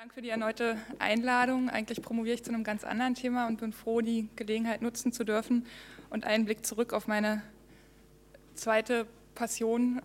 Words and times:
Danke 0.00 0.14
für 0.14 0.22
die 0.22 0.30
erneute 0.30 0.78
Einladung. 0.98 1.68
Eigentlich 1.68 2.00
promoviere 2.00 2.34
ich 2.34 2.42
zu 2.42 2.50
einem 2.50 2.64
ganz 2.64 2.84
anderen 2.84 3.14
Thema 3.14 3.46
und 3.48 3.60
bin 3.60 3.74
froh, 3.74 4.00
die 4.00 4.30
Gelegenheit 4.34 4.80
nutzen 4.80 5.12
zu 5.12 5.24
dürfen 5.24 5.66
und 6.08 6.24
einen 6.24 6.46
Blick 6.46 6.64
zurück 6.64 6.94
auf 6.94 7.06
meine 7.06 7.42
zweite 8.54 9.06
Passion, 9.34 10.00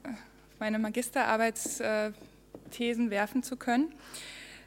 meine 0.60 0.80
Magisterarbeitsthesen 0.80 2.12
werfen 3.10 3.42
zu 3.42 3.56
können. 3.56 3.94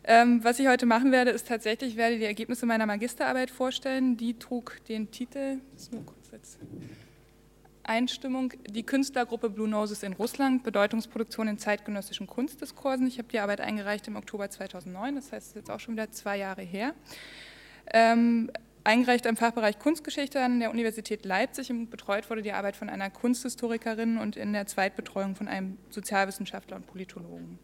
Ähm, 0.03 0.43
was 0.45 0.61
ich 0.61 0.67
heute 0.67 0.87
machen 0.87 1.13
werde, 1.13 1.31
ist 1.31 1.47
tatsächlich, 1.47 1.91
ich 1.91 1.97
werde 1.99 2.17
die 2.17 2.25
Ergebnisse 2.25 2.65
meiner 2.65 2.87
Magisterarbeit 2.87 3.51
vorstellen. 3.51 4.17
Die 4.17 4.33
trug 4.39 4.79
den 4.89 5.11
Titel, 5.11 5.59
das 5.75 5.83
ist 5.83 5.93
nur 5.93 6.07
kurz 6.07 6.31
jetzt, 6.33 6.59
Einstimmung 7.89 8.53
die 8.69 8.83
Künstlergruppe 8.83 9.49
Blue 9.49 9.67
Noses 9.67 10.03
in 10.03 10.13
Russland, 10.13 10.63
Bedeutungsproduktion 10.63 11.49
in 11.49 11.59
zeitgenössischen 11.59 12.27
Kunstdiskursen. 12.27 13.07
Ich 13.07 13.19
habe 13.19 13.29
die 13.29 13.39
Arbeit 13.39 13.63
eingereicht 13.63 14.07
im 14.09 14.17
Oktober 14.17 14.51
2009, 14.51 15.15
das 15.15 15.33
heißt, 15.33 15.47
es 15.47 15.49
ist 15.49 15.55
jetzt 15.57 15.71
auch 15.71 15.81
schon 15.81 15.95
wieder 15.95 16.11
zwei 16.11 16.37
Jahre 16.37 16.63
her. 16.63 16.95
Ähm, 17.93 18.51
eingereicht 18.85 19.27
am 19.27 19.37
Fachbereich 19.37 19.79
Kunstgeschichte 19.79 20.43
an 20.43 20.61
der 20.61 20.71
Universität 20.71 21.25
Leipzig 21.25 21.71
und 21.71 21.89
betreut 21.89 22.29
wurde 22.29 22.43
die 22.43 22.53
Arbeit 22.53 22.77
von 22.77 22.91
einer 22.91 23.09
Kunsthistorikerin 23.09 24.19
und 24.19 24.37
in 24.37 24.53
der 24.53 24.67
Zweitbetreuung 24.67 25.35
von 25.35 25.49
einem 25.49 25.79
Sozialwissenschaftler 25.89 26.77
und 26.77 26.87
Politologen. 26.87 27.59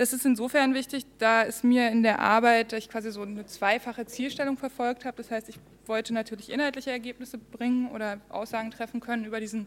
Das 0.00 0.14
ist 0.14 0.24
insofern 0.24 0.72
wichtig, 0.72 1.04
da 1.18 1.44
es 1.44 1.62
mir 1.62 1.90
in 1.90 2.02
der 2.02 2.20
Arbeit, 2.20 2.72
ich 2.72 2.88
quasi 2.88 3.10
so 3.10 3.20
eine 3.20 3.44
zweifache 3.44 4.06
Zielstellung 4.06 4.56
verfolgt 4.56 5.04
habe. 5.04 5.18
Das 5.18 5.30
heißt, 5.30 5.50
ich 5.50 5.56
wollte 5.84 6.14
natürlich 6.14 6.48
inhaltliche 6.48 6.90
Ergebnisse 6.90 7.36
bringen 7.36 7.90
oder 7.90 8.18
Aussagen 8.30 8.70
treffen 8.70 9.00
können 9.00 9.26
über 9.26 9.40
diesen 9.40 9.66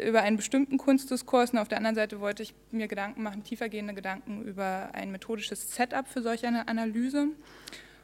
über 0.00 0.22
einen 0.22 0.36
bestimmten 0.36 0.78
Kunstdiskurs. 0.78 1.50
Und 1.50 1.58
auf 1.58 1.66
der 1.66 1.78
anderen 1.78 1.96
Seite 1.96 2.20
wollte 2.20 2.44
ich 2.44 2.54
mir 2.70 2.86
Gedanken 2.86 3.24
machen, 3.24 3.42
tiefergehende 3.42 3.92
Gedanken 3.92 4.44
über 4.44 4.90
ein 4.92 5.10
methodisches 5.10 5.74
Setup 5.74 6.06
für 6.06 6.22
solch 6.22 6.46
eine 6.46 6.68
Analyse. 6.68 7.26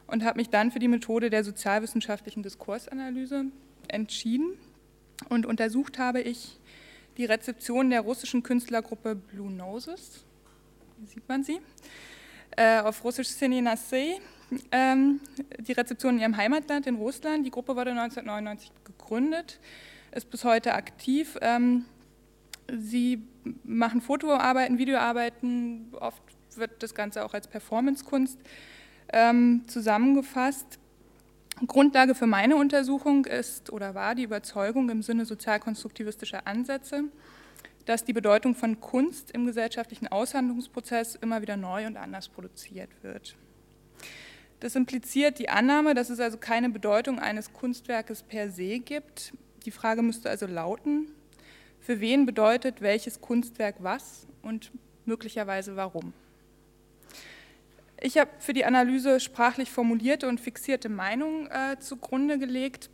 Und 0.05 0.25
habe 0.25 0.39
mich 0.39 0.49
dann 0.49 0.69
für 0.69 0.79
die 0.79 0.89
Methode 0.89 1.29
der 1.29 1.45
sozialwissenschaftlichen 1.45 2.43
Diskursanalyse 2.43 3.45
entschieden. 3.87 4.57
Und 5.29 5.45
untersucht 5.45 5.97
habe 5.97 6.19
ich 6.19 6.59
die 7.15 7.23
Rezeption 7.23 7.89
der 7.89 8.01
russischen 8.01 8.43
Künstlergruppe 8.43 9.15
Blue 9.15 9.49
Noses 9.49 10.25
sieht 11.05 11.27
man 11.27 11.43
sie, 11.43 11.59
äh, 12.55 12.79
auf 12.79 13.03
Russisch 13.03 13.27
Seninasei, 13.27 14.19
ähm, 14.71 15.19
die 15.59 15.73
Rezeption 15.73 16.15
in 16.15 16.21
ihrem 16.21 16.37
Heimatland 16.37 16.87
in 16.87 16.95
Russland. 16.95 17.45
Die 17.45 17.51
Gruppe 17.51 17.75
wurde 17.75 17.91
1999 17.91 18.71
gegründet, 18.83 19.59
ist 20.11 20.29
bis 20.29 20.43
heute 20.43 20.73
aktiv. 20.73 21.37
Ähm, 21.41 21.85
sie 22.71 23.23
machen 23.63 24.01
Fotoarbeiten, 24.01 24.77
Videoarbeiten, 24.77 25.93
oft 25.99 26.21
wird 26.55 26.81
das 26.81 26.95
Ganze 26.95 27.23
auch 27.23 27.33
als 27.33 27.47
Performancekunst 27.47 28.39
ähm, 29.13 29.63
zusammengefasst. 29.67 30.79
Grundlage 31.65 32.13
für 32.13 32.27
meine 32.27 32.55
Untersuchung 32.55 33.25
ist 33.25 33.71
oder 33.71 33.95
war 33.95 34.13
die 34.13 34.23
Überzeugung 34.23 34.89
im 34.89 35.01
Sinne 35.01 35.25
sozialkonstruktivistischer 35.25 36.45
Ansätze, 36.45 37.05
dass 37.87 38.03
die 38.03 38.11
Bedeutung 38.11 38.53
von 38.53 38.81
Kunst 38.81 39.31
im 39.31 39.45
gesellschaftlichen 39.45 40.09
Aushandlungsprozess 40.09 41.15
immer 41.15 41.41
wieder 41.41 41.55
neu 41.55 41.87
und 41.87 41.95
anders 41.95 42.27
produziert 42.27 42.89
wird. 43.01 43.37
Das 44.59 44.75
impliziert 44.75 45.39
die 45.39 45.47
Annahme, 45.47 45.93
dass 45.93 46.09
es 46.09 46.19
also 46.19 46.37
keine 46.37 46.69
Bedeutung 46.69 47.19
eines 47.19 47.53
Kunstwerkes 47.53 48.23
per 48.23 48.51
se 48.51 48.79
gibt. 48.79 49.31
Die 49.65 49.71
Frage 49.71 50.01
müsste 50.01 50.29
also 50.29 50.47
lauten, 50.47 51.07
für 51.79 52.01
wen 52.01 52.25
bedeutet 52.25 52.81
welches 52.81 53.21
Kunstwerk 53.21 53.75
was 53.79 54.27
und 54.41 54.71
möglicherweise 55.05 55.77
warum. 55.77 56.11
Ich 58.01 58.17
habe 58.17 58.31
für 58.39 58.53
die 58.53 58.65
Analyse 58.65 59.21
sprachlich 59.21 59.71
formulierte 59.71 60.27
und 60.27 60.41
fixierte 60.41 60.89
Meinungen 60.89 61.47
äh, 61.47 61.79
zugrunde 61.79 62.37
gelegt, 62.37 62.89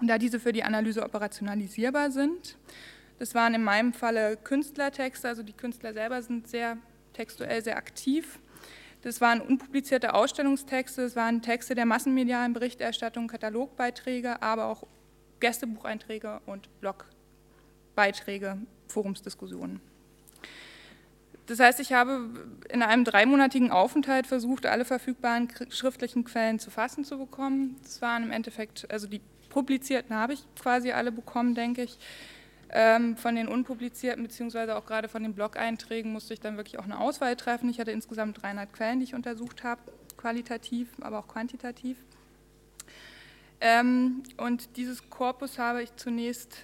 da 0.00 0.16
diese 0.16 0.40
für 0.40 0.54
die 0.54 0.62
Analyse 0.62 1.02
operationalisierbar 1.02 2.10
sind. 2.10 2.56
Das 3.18 3.34
waren 3.34 3.54
in 3.54 3.62
meinem 3.62 3.92
Falle 3.92 4.36
Künstlertexte, 4.36 5.28
also 5.28 5.42
die 5.42 5.52
Künstler 5.52 5.92
selber 5.92 6.22
sind 6.22 6.48
sehr 6.48 6.78
textuell 7.12 7.62
sehr 7.62 7.76
aktiv. 7.76 8.38
Das 9.02 9.20
waren 9.20 9.40
unpublizierte 9.40 10.14
Ausstellungstexte, 10.14 11.02
das 11.02 11.14
waren 11.14 11.42
Texte 11.42 11.74
der 11.74 11.86
massenmedialen 11.86 12.54
Berichterstattung, 12.54 13.28
Katalogbeiträge, 13.28 14.42
aber 14.42 14.66
auch 14.66 14.86
Gästebucheinträge 15.40 16.40
und 16.46 16.68
Blogbeiträge, 16.80 18.58
Forumsdiskussionen. 18.88 19.80
Das 21.46 21.60
heißt, 21.60 21.80
ich 21.80 21.92
habe 21.92 22.30
in 22.70 22.82
einem 22.82 23.04
dreimonatigen 23.04 23.70
Aufenthalt 23.70 24.26
versucht, 24.26 24.64
alle 24.64 24.86
verfügbaren 24.86 25.48
schriftlichen 25.68 26.24
Quellen 26.24 26.58
zu 26.58 26.70
fassen 26.70 27.04
zu 27.04 27.18
bekommen. 27.18 27.76
Das 27.82 28.00
waren 28.00 28.22
im 28.22 28.32
Endeffekt, 28.32 28.90
also 28.90 29.06
die 29.06 29.20
publizierten 29.50 30.16
habe 30.16 30.32
ich 30.32 30.44
quasi 30.58 30.92
alle 30.92 31.12
bekommen, 31.12 31.54
denke 31.54 31.82
ich. 31.82 31.98
Ähm, 32.70 33.16
von 33.16 33.36
den 33.36 33.48
unpublizierten 33.48 34.22
beziehungsweise 34.22 34.76
auch 34.76 34.86
gerade 34.86 35.08
von 35.08 35.22
den 35.22 35.34
Blog-Einträgen 35.34 36.12
musste 36.12 36.34
ich 36.34 36.40
dann 36.40 36.56
wirklich 36.56 36.78
auch 36.78 36.84
eine 36.84 36.98
Auswahl 36.98 37.36
treffen. 37.36 37.68
Ich 37.68 37.78
hatte 37.78 37.90
insgesamt 37.90 38.42
300 38.42 38.72
Quellen, 38.72 38.98
die 38.98 39.04
ich 39.04 39.14
untersucht 39.14 39.62
habe, 39.62 39.80
qualitativ, 40.16 40.88
aber 41.00 41.18
auch 41.18 41.28
quantitativ. 41.28 41.98
Ähm, 43.60 44.22
und 44.36 44.76
dieses 44.76 45.08
Korpus 45.10 45.58
habe 45.58 45.82
ich 45.82 45.94
zunächst 45.96 46.58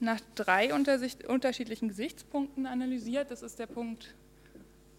nach 0.00 0.20
drei 0.34 0.72
unterschiedlichen 0.72 1.88
Gesichtspunkten 1.88 2.66
analysiert. 2.66 3.30
Das 3.30 3.42
ist 3.42 3.58
der 3.58 3.66
Punkt 3.66 4.14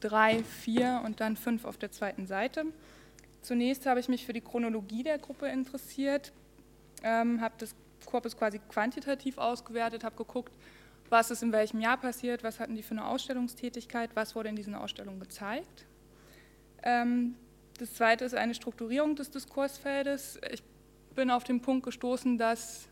3, 0.01 0.43
4 0.43 1.01
und 1.05 1.21
dann 1.21 1.37
5 1.37 1.65
auf 1.65 1.77
der 1.77 1.91
zweiten 1.91 2.27
Seite. 2.27 2.65
Zunächst 3.41 3.85
habe 3.85 3.99
ich 3.99 4.09
mich 4.09 4.25
für 4.25 4.33
die 4.33 4.41
Chronologie 4.41 5.03
der 5.03 5.17
Gruppe 5.17 5.47
interessiert, 5.47 6.33
ähm, 7.03 7.39
habe 7.41 7.55
das 7.57 7.73
Korpus 8.09 8.35
quasi 8.35 8.59
quantitativ 8.69 9.37
ausgewertet, 9.37 10.03
habe 10.03 10.15
geguckt, 10.15 10.51
was 11.09 11.31
ist 11.31 11.43
in 11.43 11.51
welchem 11.51 11.79
Jahr 11.79 11.97
passiert, 11.97 12.43
was 12.43 12.59
hatten 12.59 12.75
die 12.75 12.83
für 12.83 12.91
eine 12.91 13.05
Ausstellungstätigkeit, 13.05 14.11
was 14.15 14.35
wurde 14.35 14.49
in 14.49 14.55
diesen 14.55 14.75
Ausstellungen 14.75 15.19
gezeigt. 15.19 15.85
Ähm, 16.83 17.35
das 17.77 17.93
zweite 17.93 18.25
ist 18.25 18.35
eine 18.35 18.53
Strukturierung 18.53 19.15
des 19.15 19.31
Diskursfeldes. 19.31 20.39
Ich 20.51 20.63
bin 21.15 21.31
auf 21.31 21.43
den 21.43 21.61
Punkt 21.61 21.85
gestoßen, 21.85 22.37
dass 22.37 22.87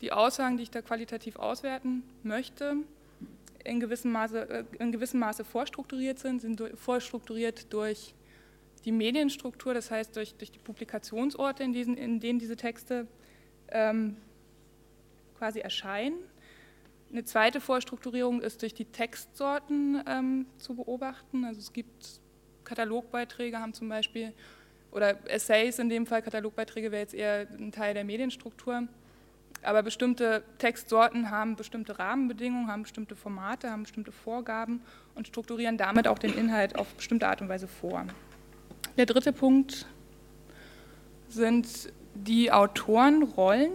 die 0.00 0.12
Aussagen, 0.12 0.56
die 0.56 0.64
ich 0.64 0.70
da 0.70 0.82
qualitativ 0.82 1.36
auswerten 1.36 2.02
möchte, 2.22 2.76
in 3.64 3.80
gewissem 3.80 4.12
Maße, 4.12 4.48
äh, 4.48 4.64
in 4.78 4.92
gewissem 4.92 5.20
Maße 5.20 5.44
vorstrukturiert 5.44 6.18
sind, 6.18 6.40
sind 6.40 6.62
vorstrukturiert 6.76 7.72
durch 7.72 8.14
die 8.84 8.92
Medienstruktur, 8.92 9.72
das 9.72 9.90
heißt 9.90 10.14
durch, 10.16 10.34
durch 10.34 10.50
die 10.50 10.58
Publikationsorte, 10.58 11.62
in, 11.62 11.72
diesen, 11.72 11.96
in 11.96 12.20
denen 12.20 12.38
diese 12.38 12.56
Texte 12.56 13.06
ähm, 13.68 14.16
quasi 15.44 15.60
erscheinen. 15.60 16.16
Eine 17.12 17.22
zweite 17.24 17.60
Vorstrukturierung 17.60 18.40
ist 18.40 18.62
durch 18.62 18.72
die 18.72 18.86
Textsorten 18.86 20.02
ähm, 20.06 20.46
zu 20.56 20.74
beobachten. 20.74 21.44
Also 21.44 21.60
es 21.60 21.74
gibt 21.74 22.22
Katalogbeiträge, 22.64 23.60
haben 23.60 23.74
zum 23.74 23.90
Beispiel, 23.90 24.32
oder 24.90 25.18
Essays 25.30 25.78
in 25.78 25.90
dem 25.90 26.06
Fall, 26.06 26.22
Katalogbeiträge 26.22 26.90
wäre 26.92 27.02
jetzt 27.02 27.12
eher 27.12 27.46
ein 27.58 27.72
Teil 27.72 27.92
der 27.92 28.04
Medienstruktur. 28.04 28.88
Aber 29.62 29.82
bestimmte 29.82 30.42
Textsorten 30.56 31.30
haben 31.30 31.56
bestimmte 31.56 31.98
Rahmenbedingungen, 31.98 32.68
haben 32.68 32.84
bestimmte 32.84 33.14
Formate, 33.14 33.70
haben 33.70 33.82
bestimmte 33.82 34.12
Vorgaben 34.12 34.80
und 35.14 35.28
strukturieren 35.28 35.76
damit 35.76 36.08
auch 36.08 36.18
den 36.18 36.32
Inhalt 36.32 36.78
auf 36.78 36.88
bestimmte 36.94 37.28
Art 37.28 37.42
und 37.42 37.50
Weise 37.50 37.68
vor. 37.68 38.06
Der 38.96 39.04
dritte 39.04 39.34
Punkt 39.34 39.84
sind 41.28 41.92
die 42.14 42.50
Autorenrollen 42.50 43.72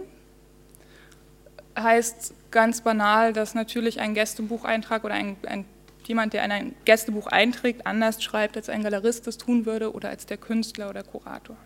heißt 1.78 2.34
ganz 2.50 2.80
banal, 2.82 3.32
dass 3.32 3.54
natürlich 3.54 4.00
ein 4.00 4.14
Gästebucheintrag 4.14 5.04
oder 5.04 5.14
ein, 5.14 5.36
ein, 5.46 5.64
jemand, 6.04 6.32
der 6.32 6.42
ein 6.42 6.74
Gästebuch 6.84 7.26
einträgt, 7.26 7.86
anders 7.86 8.22
schreibt, 8.22 8.56
als 8.56 8.68
ein 8.68 8.82
Galerist 8.82 9.26
das 9.26 9.38
tun 9.38 9.66
würde 9.66 9.92
oder 9.92 10.08
als 10.08 10.26
der 10.26 10.36
Künstler 10.36 10.90
oder 10.90 11.02
Kurator. 11.02 11.56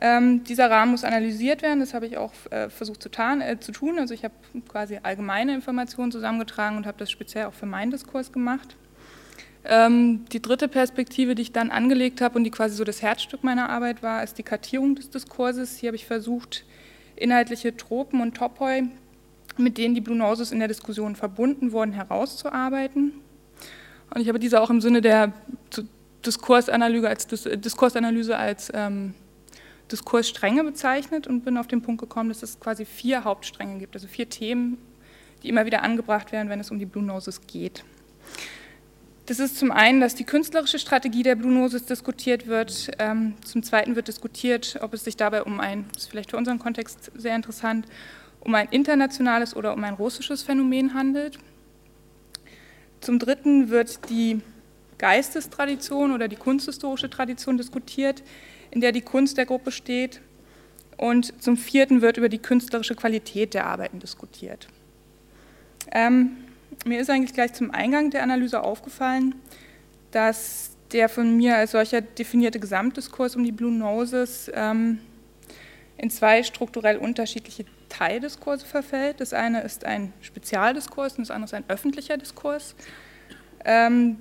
Ähm, 0.00 0.44
dieser 0.44 0.70
Rahmen 0.70 0.92
muss 0.92 1.02
analysiert 1.02 1.62
werden, 1.62 1.80
das 1.80 1.92
habe 1.92 2.06
ich 2.06 2.16
auch 2.16 2.32
äh, 2.50 2.70
versucht 2.70 3.02
zu, 3.02 3.08
tan, 3.08 3.40
äh, 3.40 3.58
zu, 3.58 3.72
tun. 3.72 3.98
Also 3.98 4.14
ich 4.14 4.22
habe 4.22 4.34
quasi 4.68 5.00
allgemeine 5.02 5.54
Informationen 5.54 6.12
zusammengetragen 6.12 6.76
und 6.76 6.86
habe 6.86 6.98
das 6.98 7.10
speziell 7.10 7.46
auch 7.46 7.54
für 7.54 7.66
meinen 7.66 7.90
Diskurs 7.90 8.32
gemacht. 8.32 8.76
Ähm, 9.64 10.24
die 10.26 10.40
dritte 10.40 10.68
Perspektive, 10.68 11.34
die 11.34 11.42
ich 11.42 11.52
dann 11.52 11.70
angelegt 11.70 12.20
habe 12.20 12.36
und 12.36 12.44
die 12.44 12.50
quasi 12.50 12.76
so 12.76 12.84
das 12.84 13.02
Herzstück 13.02 13.42
meiner 13.42 13.68
Arbeit 13.70 14.02
war, 14.02 14.22
ist 14.22 14.38
die 14.38 14.44
Kartierung 14.44 14.94
des 14.94 15.10
Diskurses. 15.10 15.78
Hier 15.78 15.88
habe 15.88 15.96
ich 15.96 16.06
versucht, 16.06 16.64
inhaltliche 17.20 17.76
Tropen 17.76 18.20
und 18.20 18.36
Topoi, 18.36 18.82
mit 19.56 19.78
denen 19.78 19.94
die 19.94 20.00
Blue 20.00 20.16
Noses 20.16 20.52
in 20.52 20.58
der 20.58 20.68
Diskussion 20.68 21.16
verbunden 21.16 21.72
wurden, 21.72 21.92
herauszuarbeiten. 21.92 23.12
Und 24.14 24.20
ich 24.20 24.28
habe 24.28 24.38
diese 24.38 24.60
auch 24.60 24.70
im 24.70 24.80
Sinne 24.80 25.00
der 25.00 25.32
Diskursanalyse 26.24 27.08
als, 27.08 27.26
Diskursanalyse 27.26 28.36
als 28.36 28.70
ähm, 28.74 29.14
Diskursstränge 29.90 30.64
bezeichnet 30.64 31.26
und 31.26 31.44
bin 31.44 31.56
auf 31.56 31.66
den 31.66 31.82
Punkt 31.82 32.00
gekommen, 32.00 32.28
dass 32.28 32.42
es 32.42 32.60
quasi 32.60 32.84
vier 32.84 33.24
Hauptstränge 33.24 33.78
gibt, 33.78 33.94
also 33.94 34.06
vier 34.06 34.28
Themen, 34.28 34.78
die 35.42 35.48
immer 35.48 35.66
wieder 35.66 35.82
angebracht 35.82 36.32
werden, 36.32 36.48
wenn 36.48 36.60
es 36.60 36.70
um 36.70 36.78
die 36.78 36.86
Blue 36.86 37.04
Noses 37.04 37.46
geht. 37.46 37.84
Das 39.28 39.40
ist 39.40 39.58
zum 39.58 39.70
einen, 39.70 40.00
dass 40.00 40.14
die 40.14 40.24
künstlerische 40.24 40.78
Strategie 40.78 41.22
der 41.22 41.34
Blue 41.34 41.52
Noses 41.52 41.84
diskutiert 41.84 42.46
wird. 42.46 42.90
Ähm, 42.98 43.34
zum 43.44 43.62
zweiten 43.62 43.94
wird 43.94 44.08
diskutiert, 44.08 44.78
ob 44.80 44.94
es 44.94 45.04
sich 45.04 45.18
dabei 45.18 45.42
um 45.42 45.60
ein, 45.60 45.84
das 45.92 46.04
ist 46.04 46.08
vielleicht 46.08 46.30
für 46.30 46.38
unseren 46.38 46.58
Kontext 46.58 47.12
sehr 47.14 47.36
interessant, 47.36 47.84
um 48.40 48.54
ein 48.54 48.68
internationales 48.70 49.54
oder 49.54 49.74
um 49.74 49.84
ein 49.84 49.92
russisches 49.92 50.42
Phänomen 50.42 50.94
handelt. 50.94 51.38
Zum 53.02 53.18
dritten 53.18 53.68
wird 53.68 54.08
die 54.08 54.40
Geistestradition 54.96 56.12
oder 56.12 56.26
die 56.26 56.36
kunsthistorische 56.36 57.10
Tradition 57.10 57.58
diskutiert, 57.58 58.22
in 58.70 58.80
der 58.80 58.92
die 58.92 59.02
Kunst 59.02 59.36
der 59.36 59.44
Gruppe 59.44 59.72
steht. 59.72 60.22
Und 60.96 61.42
zum 61.42 61.58
vierten 61.58 62.00
wird 62.00 62.16
über 62.16 62.30
die 62.30 62.38
künstlerische 62.38 62.94
Qualität 62.94 63.52
der 63.52 63.66
Arbeiten 63.66 63.98
diskutiert. 63.98 64.68
Ähm, 65.92 66.47
mir 66.84 67.00
ist 67.00 67.10
eigentlich 67.10 67.34
gleich 67.34 67.52
zum 67.52 67.70
Eingang 67.70 68.10
der 68.10 68.22
Analyse 68.22 68.62
aufgefallen, 68.62 69.34
dass 70.10 70.70
der 70.92 71.08
von 71.08 71.36
mir 71.36 71.56
als 71.56 71.72
solcher 71.72 72.00
definierte 72.00 72.60
Gesamtdiskurs 72.60 73.36
um 73.36 73.44
die 73.44 73.52
Blue 73.52 73.72
Noses 73.72 74.50
ähm, 74.54 75.00
in 75.96 76.10
zwei 76.10 76.42
strukturell 76.42 76.96
unterschiedliche 76.96 77.64
Teildiskurse 77.88 78.64
verfällt. 78.64 79.20
Das 79.20 79.32
eine 79.32 79.62
ist 79.62 79.84
ein 79.84 80.12
Spezialdiskurs 80.20 81.14
und 81.14 81.28
das 81.28 81.30
andere 81.30 81.46
ist 81.46 81.54
ein 81.54 81.64
öffentlicher 81.68 82.16
Diskurs. 82.16 82.74
Ähm, 83.64 84.16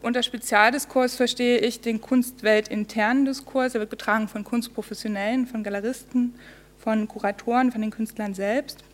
unter 0.00 0.22
Spezialdiskurs 0.22 1.16
verstehe 1.16 1.58
ich 1.58 1.80
den 1.80 2.00
kunstweltinternen 2.00 3.24
Diskurs. 3.24 3.74
Er 3.74 3.80
wird 3.80 3.90
getragen 3.90 4.28
von 4.28 4.44
Kunstprofessionellen, 4.44 5.46
von 5.46 5.64
Galeristen, 5.64 6.36
von 6.78 7.08
Kuratoren, 7.08 7.72
von 7.72 7.80
den 7.80 7.90
Künstlern 7.90 8.32
selbst. 8.32 8.84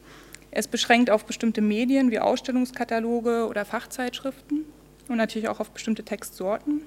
Ist 0.54 0.70
beschränkt 0.70 1.10
auf 1.10 1.24
bestimmte 1.24 1.60
Medien 1.60 2.10
wie 2.10 2.20
Ausstellungskataloge 2.20 3.46
oder 3.48 3.64
Fachzeitschriften 3.64 4.64
und 5.08 5.16
natürlich 5.16 5.48
auch 5.48 5.60
auf 5.60 5.70
bestimmte 5.70 6.04
Textsorten. 6.04 6.82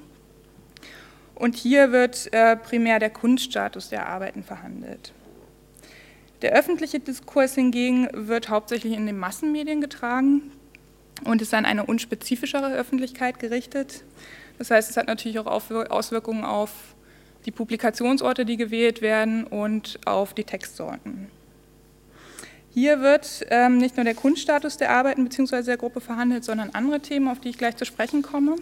Und 1.35 1.55
hier 1.55 1.91
wird 1.91 2.33
äh, 2.33 2.55
primär 2.55 2.99
der 2.99 3.09
Kunststatus 3.09 3.89
der 3.89 4.07
Arbeiten 4.07 4.43
verhandelt. 4.43 5.11
Der 6.41 6.53
öffentliche 6.53 6.99
Diskurs 6.99 7.55
hingegen 7.55 8.07
wird 8.13 8.49
hauptsächlich 8.49 8.93
in 8.93 9.05
den 9.05 9.17
Massenmedien 9.17 9.81
getragen 9.81 10.51
und 11.25 11.41
ist 11.41 11.53
an 11.53 11.65
eine 11.65 11.85
unspezifischere 11.85 12.73
Öffentlichkeit 12.73 13.39
gerichtet. 13.39 14.03
Das 14.57 14.71
heißt, 14.71 14.89
es 14.89 14.97
hat 14.97 15.07
natürlich 15.07 15.39
auch 15.39 15.47
Auswirkungen 15.47 16.43
auf 16.43 16.71
die 17.45 17.51
Publikationsorte, 17.51 18.45
die 18.45 18.57
gewählt 18.57 19.01
werden 19.01 19.45
und 19.45 19.99
auf 20.05 20.33
die 20.33 20.43
Textsorten. 20.43 21.27
Hier 22.79 23.01
wird 23.01 23.43
ähm, 23.49 23.79
nicht 23.79 23.97
nur 23.97 24.03
der 24.03 24.13
Kunststatus 24.13 24.77
der 24.77 24.91
Arbeiten 24.91 25.23
bzw. 25.23 25.63
der 25.63 25.77
Gruppe 25.77 25.99
verhandelt, 25.99 26.43
sondern 26.43 26.69
andere 26.73 26.99
Themen, 26.99 27.27
auf 27.27 27.39
die 27.39 27.49
ich 27.49 27.57
gleich 27.57 27.75
zu 27.75 27.85
sprechen 27.85 28.21
komme. 28.21 28.57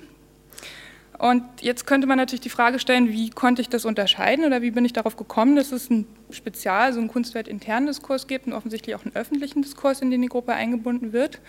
Und 1.19 1.43
jetzt 1.59 1.85
könnte 1.85 2.07
man 2.07 2.15
natürlich 2.15 2.39
die 2.39 2.49
Frage 2.49 2.79
stellen, 2.79 3.09
wie 3.09 3.29
konnte 3.29 3.61
ich 3.61 3.67
das 3.67 3.83
unterscheiden 3.83 4.45
oder 4.45 4.61
wie 4.61 4.71
bin 4.71 4.85
ich 4.85 4.93
darauf 4.93 5.17
gekommen, 5.17 5.57
dass 5.57 5.73
es 5.73 5.89
ein 5.89 6.07
Spezial, 6.29 6.93
so 6.93 7.01
einen 7.01 7.09
kunstwertinternen 7.09 7.87
Diskurs 7.87 8.27
gibt 8.27 8.47
und 8.47 8.53
offensichtlich 8.53 8.95
auch 8.95 9.03
einen 9.03 9.17
öffentlichen 9.17 9.63
Diskurs, 9.63 10.01
in 10.01 10.11
den 10.11 10.21
die 10.21 10.29
Gruppe 10.29 10.53
eingebunden 10.53 11.11
wird. 11.11 11.41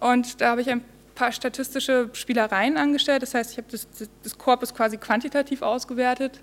Und 0.00 0.40
da 0.40 0.50
habe 0.50 0.60
ich 0.60 0.70
ein 0.70 0.84
paar 1.16 1.32
statistische 1.32 2.10
Spielereien 2.12 2.76
angestellt. 2.76 3.22
Das 3.22 3.34
heißt, 3.34 3.50
ich 3.50 3.58
habe 3.58 3.66
das, 3.72 3.88
das 4.22 4.38
Korpus 4.38 4.72
quasi 4.72 4.98
quantitativ 4.98 5.62
ausgewertet 5.62 6.38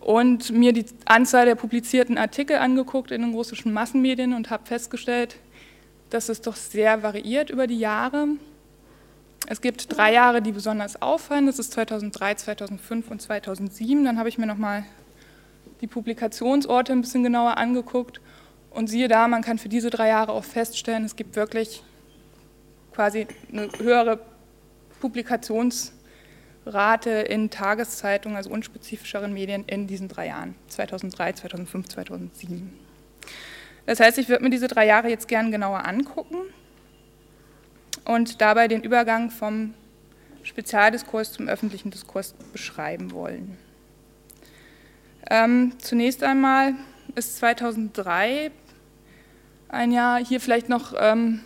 und 0.00 0.50
mir 0.50 0.72
die 0.72 0.86
Anzahl 1.04 1.44
der 1.46 1.54
publizierten 1.54 2.18
Artikel 2.18 2.56
angeguckt 2.56 3.10
in 3.10 3.22
den 3.22 3.34
russischen 3.34 3.72
Massenmedien 3.72 4.32
und 4.34 4.50
habe 4.50 4.66
festgestellt, 4.66 5.36
dass 6.08 6.28
es 6.28 6.40
doch 6.40 6.56
sehr 6.56 7.02
variiert 7.02 7.50
über 7.50 7.66
die 7.66 7.78
Jahre. 7.78 8.26
Es 9.46 9.60
gibt 9.60 9.96
drei 9.96 10.12
Jahre, 10.12 10.42
die 10.42 10.52
besonders 10.52 11.00
auffallen. 11.00 11.46
Das 11.46 11.58
ist 11.58 11.72
2003, 11.72 12.34
2005 12.34 13.10
und 13.10 13.22
2007. 13.22 14.04
Dann 14.04 14.18
habe 14.18 14.28
ich 14.28 14.38
mir 14.38 14.46
nochmal 14.46 14.84
die 15.80 15.86
Publikationsorte 15.86 16.92
ein 16.92 17.00
bisschen 17.00 17.22
genauer 17.22 17.58
angeguckt 17.58 18.20
und 18.70 18.88
siehe 18.88 19.08
da, 19.08 19.28
man 19.28 19.42
kann 19.42 19.58
für 19.58 19.68
diese 19.68 19.90
drei 19.90 20.08
Jahre 20.08 20.32
auch 20.32 20.44
feststellen, 20.44 21.04
es 21.04 21.16
gibt 21.16 21.36
wirklich 21.36 21.82
quasi 22.92 23.26
eine 23.50 23.68
höhere 23.78 24.20
Publikations- 25.00 25.92
Rate 26.72 27.10
in 27.10 27.50
Tageszeitungen, 27.50 28.36
also 28.36 28.50
unspezifischeren 28.50 29.32
Medien 29.32 29.64
in 29.66 29.86
diesen 29.86 30.08
drei 30.08 30.28
Jahren, 30.28 30.54
2003, 30.68 31.32
2005, 31.34 31.88
2007. 31.88 32.72
Das 33.86 34.00
heißt, 34.00 34.18
ich 34.18 34.28
würde 34.28 34.44
mir 34.44 34.50
diese 34.50 34.68
drei 34.68 34.86
Jahre 34.86 35.08
jetzt 35.08 35.28
gern 35.28 35.50
genauer 35.50 35.86
angucken 35.86 36.36
und 38.04 38.40
dabei 38.40 38.68
den 38.68 38.82
Übergang 38.82 39.30
vom 39.30 39.74
Spezialdiskurs 40.42 41.32
zum 41.32 41.48
öffentlichen 41.48 41.90
Diskurs 41.90 42.34
beschreiben 42.52 43.12
wollen. 43.12 43.58
Ähm, 45.28 45.72
zunächst 45.78 46.22
einmal 46.22 46.74
ist 47.14 47.36
2003 47.36 48.50
ein 49.68 49.92
Jahr, 49.92 50.24
hier 50.24 50.40
vielleicht 50.40 50.68
noch 50.68 50.94
ähm, 50.98 51.42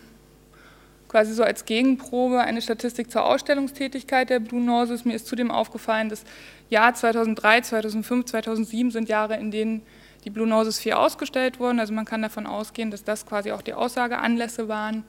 quasi 1.14 1.32
so 1.32 1.44
als 1.44 1.64
Gegenprobe 1.64 2.40
eine 2.40 2.60
Statistik 2.60 3.08
zur 3.08 3.24
Ausstellungstätigkeit 3.24 4.30
der 4.30 4.40
Blue 4.40 4.60
Noses. 4.60 5.04
Mir 5.04 5.14
ist 5.14 5.28
zudem 5.28 5.52
aufgefallen, 5.52 6.08
das 6.08 6.24
Jahr 6.70 6.92
2003, 6.92 7.60
2005, 7.60 8.24
2007 8.24 8.90
sind 8.90 9.08
Jahre, 9.08 9.36
in 9.36 9.52
denen 9.52 9.82
die 10.24 10.30
Blue 10.30 10.48
Noses 10.48 10.80
viel 10.80 10.94
ausgestellt 10.94 11.60
wurden. 11.60 11.78
Also 11.78 11.92
man 11.92 12.04
kann 12.04 12.20
davon 12.20 12.48
ausgehen, 12.48 12.90
dass 12.90 13.04
das 13.04 13.26
quasi 13.26 13.52
auch 13.52 13.62
die 13.62 13.74
Aussageanlässe 13.74 14.66
waren. 14.66 15.04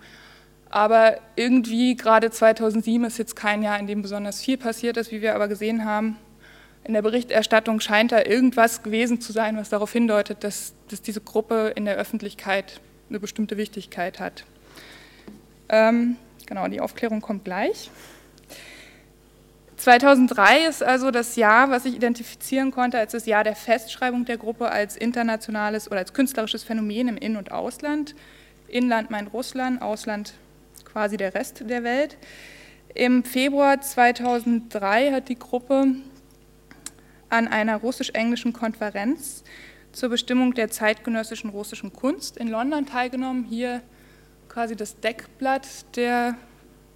Aber 0.70 1.18
irgendwie 1.36 1.96
gerade 1.96 2.30
2007 2.30 3.04
ist 3.06 3.18
jetzt 3.18 3.36
kein 3.36 3.64
Jahr, 3.64 3.80
in 3.80 3.88
dem 3.88 4.04
besonders 4.04 4.42
viel 4.42 4.58
passiert 4.58 4.98
ist, 4.98 5.12
wie 5.12 5.24
wir 5.24 5.34
aber 5.34 5.48
gesehen 5.48 5.86
haben. 5.86 6.18
In 6.84 6.94
der 6.94 7.02
Berichterstattung 7.02 7.80
scheint 7.80 8.12
da 8.12 8.24
irgendwas 8.24 8.84
gewesen 8.84 9.22
zu 9.22 9.32
sein, 9.32 9.58
was 9.58 9.70
darauf 9.70 9.92
hindeutet, 9.92 10.44
dass, 10.44 10.76
dass 10.88 11.02
diese 11.02 11.22
Gruppe 11.22 11.74
in 11.76 11.86
der 11.86 11.96
Öffentlichkeit 11.96 12.80
eine 13.10 13.20
bestimmte 13.20 13.58
Wichtigkeit 13.58 14.20
hat. 14.20 14.46
Ähm, 15.70 16.18
genau, 16.46 16.68
die 16.68 16.82
Aufklärung 16.82 17.22
kommt 17.22 17.46
gleich. 17.46 17.90
2003 19.78 20.66
ist 20.68 20.84
also 20.84 21.12
das 21.12 21.36
Jahr, 21.36 21.70
was 21.70 21.86
ich 21.86 21.96
identifizieren 21.96 22.72
konnte 22.72 22.98
als 22.98 23.12
das 23.12 23.26
Jahr 23.26 23.44
der 23.44 23.56
Festschreibung 23.56 24.26
der 24.26 24.38
Gruppe 24.38 24.72
als 24.72 24.96
internationales 24.96 25.88
oder 25.88 26.00
als 26.00 26.14
künstlerisches 26.14 26.64
Phänomen 26.64 27.08
im 27.08 27.18
In- 27.18 27.38
und 27.38 27.52
Ausland. 27.52 28.16
Inland 28.68 29.12
meint 29.12 29.34
Russland, 29.34 29.82
Ausland 29.82 30.34
quasi 30.86 31.18
der 31.18 31.36
Rest 31.36 31.64
der 31.70 31.84
Welt. 31.84 32.18
Im 32.94 33.24
Februar 33.24 33.82
2003 33.82 35.12
hat 35.12 35.30
die 35.30 35.38
Gruppe 35.38 35.88
an 37.30 37.48
einer 37.48 37.76
russisch-englischen 37.78 38.54
Konferenz 38.54 39.44
zur 39.92 40.10
Bestimmung 40.10 40.54
der 40.54 40.72
zeitgenössischen 40.72 41.50
russischen 41.50 41.92
Kunst 41.92 42.38
in 42.38 42.48
London 42.48 42.86
teilgenommen. 42.86 43.44
Hier 43.44 43.82
quasi 44.56 44.78
das 44.78 44.98
Deckblatt 45.02 45.68
der 45.98 46.36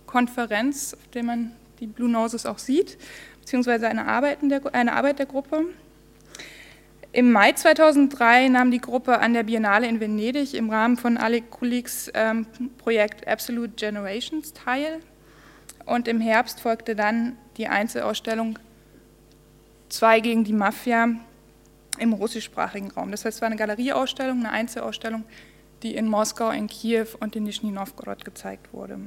Konferenz, 0.05 0.93
auf 0.93 1.05
dem 1.09 1.25
man 1.25 1.51
die 1.81 1.87
Blue 1.87 2.07
Noses 2.09 2.45
auch 2.45 2.57
sieht, 2.57 2.97
beziehungsweise 3.41 3.89
eine 3.89 4.07
Arbeit 4.07 4.37
der, 4.43 4.61
eine 4.73 4.93
Arbeit 4.93 5.19
der 5.19 5.25
Gruppe. 5.25 5.65
Im 7.11 7.33
Mai 7.33 7.51
2003 7.51 8.47
nahm 8.47 8.71
die 8.71 8.79
Gruppe 8.79 9.19
an 9.19 9.33
der 9.33 9.43
Biennale 9.43 9.87
in 9.89 9.99
Venedig 9.99 10.53
im 10.53 10.69
Rahmen 10.69 10.95
von 10.95 11.17
Alek 11.17 11.51
Kuliks 11.51 12.09
ähm, 12.13 12.47
Projekt 12.77 13.27
Absolute 13.27 13.73
Generations 13.75 14.53
teil. 14.53 15.01
Und 15.85 16.07
im 16.07 16.21
Herbst 16.21 16.61
folgte 16.61 16.95
dann 16.95 17.35
die 17.57 17.67
Einzelausstellung 17.67 18.57
Zwei 19.89 20.21
gegen 20.21 20.45
die 20.45 20.53
Mafia 20.53 21.09
im 21.97 22.13
russischsprachigen 22.13 22.91
Raum. 22.91 23.11
Das 23.11 23.25
heißt, 23.25 23.35
es 23.35 23.41
war 23.41 23.47
eine 23.47 23.57
Galerieausstellung, 23.57 24.39
eine 24.39 24.51
Einzelausstellung, 24.51 25.25
die 25.83 25.95
in 25.95 26.07
Moskau, 26.07 26.49
in 26.51 26.67
Kiew 26.67 27.07
und 27.19 27.35
in 27.35 27.43
Nischni 27.43 27.71
Novgorod 27.71 28.25
gezeigt 28.25 28.73
wurde. 28.73 28.99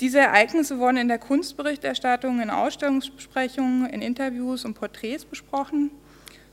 Diese 0.00 0.18
Ereignisse 0.18 0.78
wurden 0.78 0.96
in 0.96 1.08
der 1.08 1.18
Kunstberichterstattung, 1.18 2.40
in 2.40 2.48
Ausstellungsbesprechungen, 2.48 3.86
in 3.90 4.00
Interviews 4.00 4.64
und 4.64 4.72
Porträts 4.72 5.26
besprochen. 5.26 5.90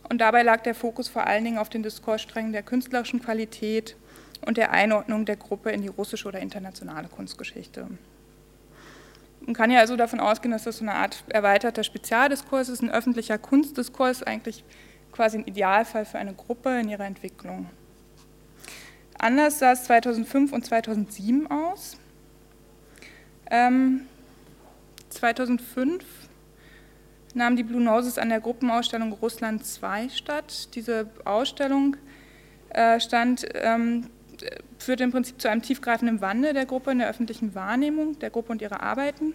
Und 0.10 0.19
dabei 0.19 0.43
lag 0.43 0.62
der 0.63 0.75
Fokus 0.75 1.07
vor 1.07 1.25
allen 1.25 1.46
Dingen 1.46 1.57
auf 1.57 1.69
den 1.69 1.81
Diskurssträngen 1.81 2.51
der 2.51 2.63
künstlerischen 2.63 3.22
Qualität 3.22 3.96
und 4.46 4.57
der 4.57 4.72
Einordnung 4.72 5.25
der 5.25 5.38
Gruppe 5.38 5.72
in 5.72 5.81
die 5.81 5.88
russische 5.88 6.27
oder 6.27 6.39
internationale 6.39 7.07
Kunstgeschichte. 7.07 7.88
Man 9.41 9.53
kann 9.53 9.72
ja 9.72 9.79
also 9.79 9.96
davon 9.96 10.19
ausgehen, 10.19 10.51
dass 10.51 10.63
das 10.63 10.79
so 10.79 10.84
eine 10.84 10.96
Art 10.96 11.24
erweiterter 11.29 11.86
Spezialdiskurs 11.86 12.67
ist, 12.67 12.81
ein 12.81 12.91
öffentlicher 12.91 13.38
Kunstdiskurs, 13.38 14.24
eigentlich 14.24 14.65
quasi 15.13 15.38
ein 15.38 15.46
Idealfall 15.46 16.03
für 16.03 16.19
eine 16.19 16.34
Gruppe 16.34 16.81
in 16.81 16.89
ihrer 16.89 17.05
Entwicklung. 17.05 17.69
Anders 19.17 19.59
sah 19.59 19.71
es 19.71 19.86
2005 19.86 20.53
und 20.53 20.65
2007 20.65 21.50
aus. 21.50 21.97
Ähm, 23.50 24.01
2005 25.09 26.03
nahm 27.33 27.55
die 27.55 27.63
Blue 27.63 27.81
Noses 27.81 28.17
an 28.17 28.29
der 28.29 28.39
Gruppenausstellung 28.39 29.13
Russland 29.13 29.65
2 29.65 30.09
statt. 30.09 30.69
Diese 30.75 31.09
Ausstellung 31.25 31.97
äh, 32.69 33.00
stand, 33.00 33.45
ähm, 33.53 34.07
führte 34.77 35.03
im 35.03 35.12
Prinzip 35.12 35.41
zu 35.41 35.50
einem 35.50 35.62
tiefgreifenden 35.62 36.21
Wandel 36.21 36.53
der 36.53 36.65
Gruppe 36.65 36.91
in 36.91 37.00
der 37.00 37.09
öffentlichen 37.09 37.55
Wahrnehmung, 37.55 38.19
der 38.19 38.29
Gruppe 38.29 38.51
und 38.51 38.62
ihrer 38.62 38.81
Arbeiten. 38.81 39.33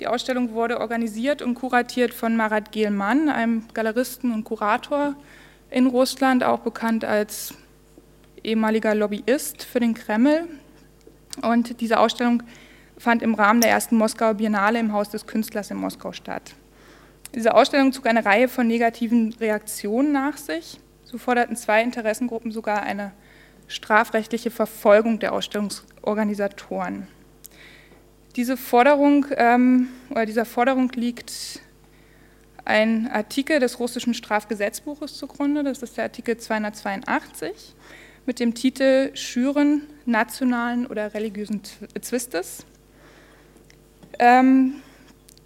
Die 0.00 0.06
Ausstellung 0.06 0.52
wurde 0.52 0.80
organisiert 0.80 1.42
und 1.42 1.54
kuratiert 1.54 2.14
von 2.14 2.36
Marat 2.36 2.72
Gehlmann, 2.72 3.28
einem 3.28 3.64
Galeristen 3.74 4.32
und 4.32 4.44
Kurator 4.44 5.16
in 5.70 5.86
Russland, 5.86 6.44
auch 6.44 6.60
bekannt 6.60 7.04
als 7.04 7.54
ehemaliger 8.44 8.94
Lobbyist 8.94 9.64
für 9.64 9.80
den 9.80 9.94
Kreml. 9.94 10.48
Und 11.42 11.80
diese 11.80 11.98
Ausstellung 11.98 12.42
fand 12.96 13.22
im 13.22 13.34
Rahmen 13.34 13.60
der 13.60 13.70
ersten 13.70 13.96
Moskauer 13.96 14.34
Biennale 14.34 14.78
im 14.78 14.92
Haus 14.92 15.10
des 15.10 15.26
Künstlers 15.26 15.70
in 15.70 15.76
Moskau 15.76 16.12
statt. 16.12 16.54
Diese 17.34 17.54
Ausstellung 17.54 17.92
zog 17.92 18.06
eine 18.06 18.24
Reihe 18.24 18.48
von 18.48 18.66
negativen 18.66 19.34
Reaktionen 19.34 20.12
nach 20.12 20.36
sich. 20.36 20.80
So 21.04 21.18
forderten 21.18 21.56
zwei 21.56 21.82
Interessengruppen 21.82 22.50
sogar 22.50 22.82
eine 22.82 23.12
strafrechtliche 23.66 24.50
Verfolgung 24.50 25.18
der 25.18 25.32
Ausstellungsorganisatoren. 25.32 27.06
Diese 28.36 28.56
Forderung 28.56 29.26
ähm, 29.36 29.88
oder 30.10 30.26
dieser 30.26 30.44
Forderung 30.44 30.90
liegt 30.94 31.60
ein 32.64 33.10
Artikel 33.10 33.60
des 33.60 33.78
russischen 33.80 34.14
Strafgesetzbuches 34.14 35.16
zugrunde. 35.16 35.64
Das 35.64 35.82
ist 35.82 35.96
der 35.96 36.04
Artikel 36.04 36.36
282 36.36 37.74
mit 38.28 38.40
dem 38.40 38.54
Titel 38.54 39.10
Schüren 39.16 39.82
nationalen 40.04 40.86
oder 40.86 41.14
religiösen 41.14 41.62
Zwistes. 42.02 42.66
Ähm, 44.18 44.74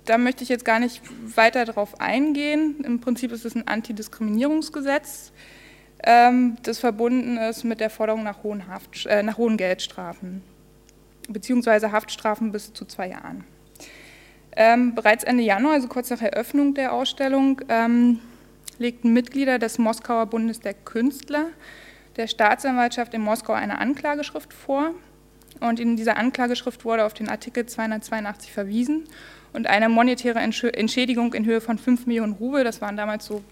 da 0.05 0.19
möchte 0.19 0.43
ich 0.43 0.49
jetzt 0.49 0.65
gar 0.65 0.81
nicht 0.81 1.01
weiter 1.37 1.65
darauf 1.65 2.01
eingehen. 2.01 2.83
Im 2.85 3.01
Prinzip 3.01 3.31
ist 3.31 3.45
es 3.45 3.55
ein 3.55 3.69
Antidiskriminierungsgesetz, 3.69 5.31
ähm, 6.03 6.57
das 6.65 6.81
verbunden 6.81 7.37
ist 7.37 7.63
mit 7.63 7.79
der 7.79 7.89
Forderung 7.89 8.25
nach 8.25 8.43
hohen, 8.43 8.67
Haft, 8.67 9.07
äh, 9.07 9.23
nach 9.23 9.39
hohen 9.39 9.57
Geldstrafen, 9.57 10.43
beziehungsweise 11.29 11.93
Haftstrafen 11.93 12.51
bis 12.51 12.73
zu 12.73 12.85
zwei 12.85 13.11
Jahren. 13.11 13.45
Ähm, 14.57 14.97
bereits 14.97 15.23
Ende 15.23 15.45
Januar, 15.45 15.75
also 15.75 15.87
kurz 15.87 16.11
nach 16.11 16.21
Eröffnung 16.21 16.75
der 16.75 16.93
Ausstellung, 16.93 17.61
ähm, 17.69 18.19
legten 18.79 19.13
Mitglieder 19.13 19.61
des 19.61 19.79
Moskauer 19.79 20.27
Bundes 20.27 20.59
der 20.59 20.75
Künstler 20.75 21.47
der 22.17 22.27
Staatsanwaltschaft 22.27 23.15
in 23.15 23.23
Moskau 23.23 23.53
eine 23.53 23.79
Anklageschrift 23.79 24.53
vor. 24.53 24.91
Und 25.61 25.81
in 25.81 25.97
dieser 25.97 26.17
Anklageschrift 26.17 26.85
wurde 26.85 27.05
auf 27.05 27.15
den 27.15 27.29
Artikel 27.29 27.67
282 27.67 28.53
verwiesen 28.53 29.05
und 29.53 29.67
eine 29.67 29.89
monetäre 29.89 30.41
Entschädigung 30.41 31.35
in 31.35 31.45
Höhe 31.45 31.61
von 31.61 31.79
5 31.79 32.07
Millionen 32.07 32.33
Rubel, 32.33 32.65
das 32.65 32.81
waren 32.81 32.97
damals 32.97 33.27
so 33.27 33.45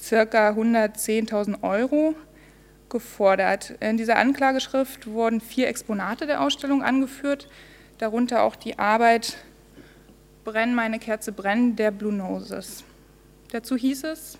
circa 0.00 0.50
110.000 0.50 1.62
Euro, 1.62 2.14
gefordert. 2.88 3.74
In 3.80 3.96
dieser 3.96 4.16
Anklageschrift 4.16 5.06
wurden 5.06 5.40
vier 5.40 5.66
Exponate 5.68 6.26
der 6.26 6.42
Ausstellung 6.42 6.82
angeführt, 6.82 7.48
darunter 7.98 8.42
auch 8.42 8.54
die 8.54 8.78
Arbeit 8.78 9.38
Brenn 10.44 10.74
meine 10.74 10.98
Kerze 10.98 11.32
brennen 11.32 11.76
der 11.76 11.90
Blue 11.90 12.12
Noses. 12.12 12.84
Dazu 13.50 13.76
hieß 13.76 14.04
es, 14.04 14.38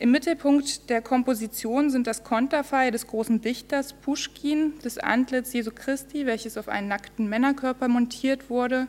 im 0.00 0.12
Mittelpunkt 0.12 0.90
der 0.90 1.02
Komposition 1.02 1.90
sind 1.90 2.06
das 2.06 2.22
Konterfei 2.22 2.92
des 2.92 3.08
großen 3.08 3.40
Dichters 3.40 3.94
Puschkin, 3.94 4.74
das 4.82 4.96
Antlitz 4.98 5.52
Jesu 5.52 5.72
Christi, 5.74 6.24
welches 6.24 6.56
auf 6.56 6.68
einen 6.68 6.86
nackten 6.86 7.28
Männerkörper 7.28 7.88
montiert 7.88 8.48
wurde, 8.48 8.86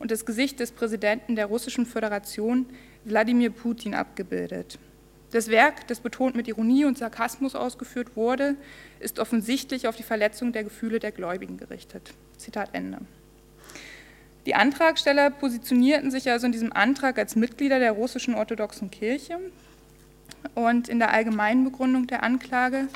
und 0.00 0.10
das 0.10 0.26
Gesicht 0.26 0.58
des 0.58 0.72
Präsidenten 0.72 1.36
der 1.36 1.46
Russischen 1.46 1.86
Föderation, 1.86 2.66
Wladimir 3.04 3.50
Putin, 3.50 3.94
abgebildet. 3.94 4.78
Das 5.30 5.48
Werk, 5.48 5.86
das 5.86 6.00
betont 6.00 6.34
mit 6.34 6.48
Ironie 6.48 6.84
und 6.84 6.98
Sarkasmus 6.98 7.54
ausgeführt 7.54 8.16
wurde, 8.16 8.56
ist 8.98 9.18
offensichtlich 9.18 9.86
auf 9.86 9.94
die 9.94 10.02
Verletzung 10.02 10.52
der 10.52 10.64
Gefühle 10.64 10.98
der 10.98 11.12
Gläubigen 11.12 11.56
gerichtet. 11.56 12.14
Zitat 12.36 12.70
Ende. 12.72 12.98
Die 14.46 14.54
Antragsteller 14.54 15.30
positionierten 15.30 16.10
sich 16.10 16.30
also 16.30 16.46
in 16.46 16.52
diesem 16.52 16.72
Antrag 16.72 17.18
als 17.18 17.36
Mitglieder 17.36 17.78
der 17.78 17.92
russischen 17.92 18.34
orthodoxen 18.34 18.90
Kirche, 18.90 19.38
und 20.54 20.88
in 20.88 20.98
der 20.98 21.12
allgemeinen 21.12 21.64
Begründung 21.64 22.06
der 22.06 22.22
Anklage 22.22 22.88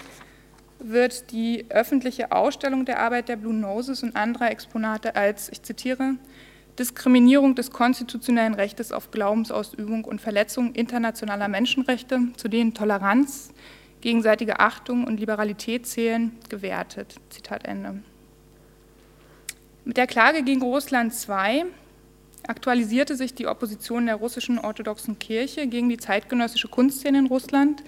wird 0.78 1.30
die 1.30 1.66
öffentliche 1.68 2.32
Ausstellung 2.32 2.84
der 2.84 3.00
Arbeit 3.00 3.28
der 3.28 3.36
Blue 3.36 3.54
Noses 3.54 4.02
und 4.02 4.16
anderer 4.16 4.50
Exponate 4.50 5.14
als, 5.14 5.48
ich 5.48 5.62
zitiere, 5.62 6.16
Diskriminierung 6.78 7.54
des 7.54 7.70
konstitutionellen 7.70 8.54
Rechtes 8.54 8.92
auf 8.92 9.10
Glaubensausübung 9.10 10.04
und 10.04 10.20
Verletzung 10.20 10.72
internationaler 10.72 11.48
Menschenrechte, 11.48 12.20
zu 12.36 12.48
denen 12.48 12.74
Toleranz, 12.74 13.52
gegenseitige 14.00 14.58
Achtung 14.58 15.04
und 15.04 15.20
Liberalität 15.20 15.86
zählen, 15.86 16.32
gewertet. 16.48 17.16
Zitat 17.30 17.66
Ende. 17.66 18.02
Mit 19.84 19.96
der 19.96 20.06
Klage 20.06 20.42
gegen 20.42 20.62
Russland 20.62 21.12
II 21.28 21.66
aktualisierte 22.52 23.16
sich 23.16 23.34
die 23.34 23.46
Opposition 23.46 24.04
der 24.04 24.16
russischen 24.16 24.58
orthodoxen 24.58 25.18
Kirche 25.18 25.66
gegen 25.66 25.88
die 25.88 25.96
zeitgenössische 25.96 26.68
Kunstszene 26.68 27.18
in 27.18 27.26
Russland. 27.26 27.82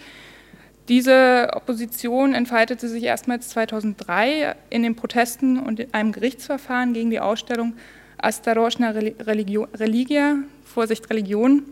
Diese 0.88 1.50
Opposition 1.52 2.34
entfaltete 2.34 2.88
sich 2.88 3.04
erstmals 3.04 3.50
2003 3.50 4.56
in 4.70 4.82
den 4.82 4.96
Protesten 4.96 5.58
und 5.58 5.80
in 5.80 5.92
einem 5.92 6.12
Gerichtsverfahren 6.12 6.94
gegen 6.94 7.10
die 7.10 7.20
Ausstellung 7.20 7.74
Astarosna 8.16 8.90
Religia, 8.90 10.36
Vorsicht 10.64 11.10
Religion, 11.10 11.64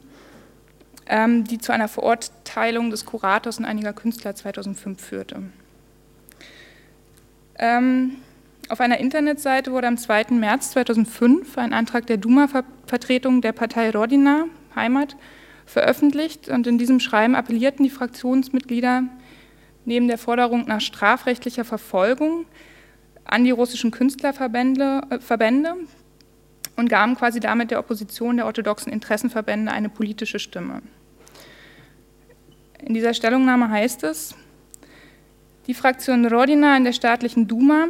ähm, 1.07 1.45
die 1.45 1.59
zu 1.59 1.73
einer 1.73 1.89
Verurteilung 1.89 2.91
des 2.91 3.07
Kurators 3.07 3.59
und 3.59 3.65
einiger 3.65 3.95
Künstler 3.95 4.35
2005 4.35 5.01
führte. 5.03 5.43
Ähm, 7.59 8.19
auf 8.69 8.81
einer 8.81 8.99
Internetseite 8.99 9.73
wurde 9.73 9.87
am 9.87 9.97
2. 9.97 10.27
März 10.31 10.71
2005 10.73 11.59
ein 11.59 11.73
Antrag 11.73 12.07
der 12.07 12.17
Duma-Vertretung 12.17 13.41
der 13.41 13.53
Partei 13.53 13.91
Rodina, 13.91 14.47
Heimat, 14.75 15.17
veröffentlicht 15.67 16.49
und 16.49 16.67
in 16.67 16.79
diesem 16.79 17.01
Schreiben 17.01 17.35
appellierten 17.35 17.85
die 17.85 17.91
Fraktionsmitglieder 17.91 19.05
neben 19.85 20.09
der 20.09 20.19
Forderung 20.19 20.67
nach 20.67 20.81
strafrechtlicher 20.81 21.65
Verfolgung 21.65 22.47
an 23.25 23.45
die 23.45 23.51
russischen 23.51 23.91
Künstlerverbände 23.91 25.03
äh, 25.11 25.19
Verbände 25.21 25.75
und 26.77 26.89
gaben 26.89 27.17
quasi 27.17 27.41
damit 27.41 27.71
der 27.71 27.79
Opposition 27.79 28.37
der 28.37 28.47
orthodoxen 28.47 28.93
Interessenverbände 28.93 29.73
eine 29.73 29.89
politische 29.89 30.39
Stimme. 30.39 30.83
In 32.81 32.95
dieser 32.95 33.15
Stellungnahme 33.15 33.69
heißt 33.69 34.03
es, 34.05 34.35
die 35.67 35.75
Fraktion 35.75 36.27
Rodina 36.27 36.77
in 36.77 36.85
der 36.85 36.93
staatlichen 36.93 37.47
Duma 37.47 37.87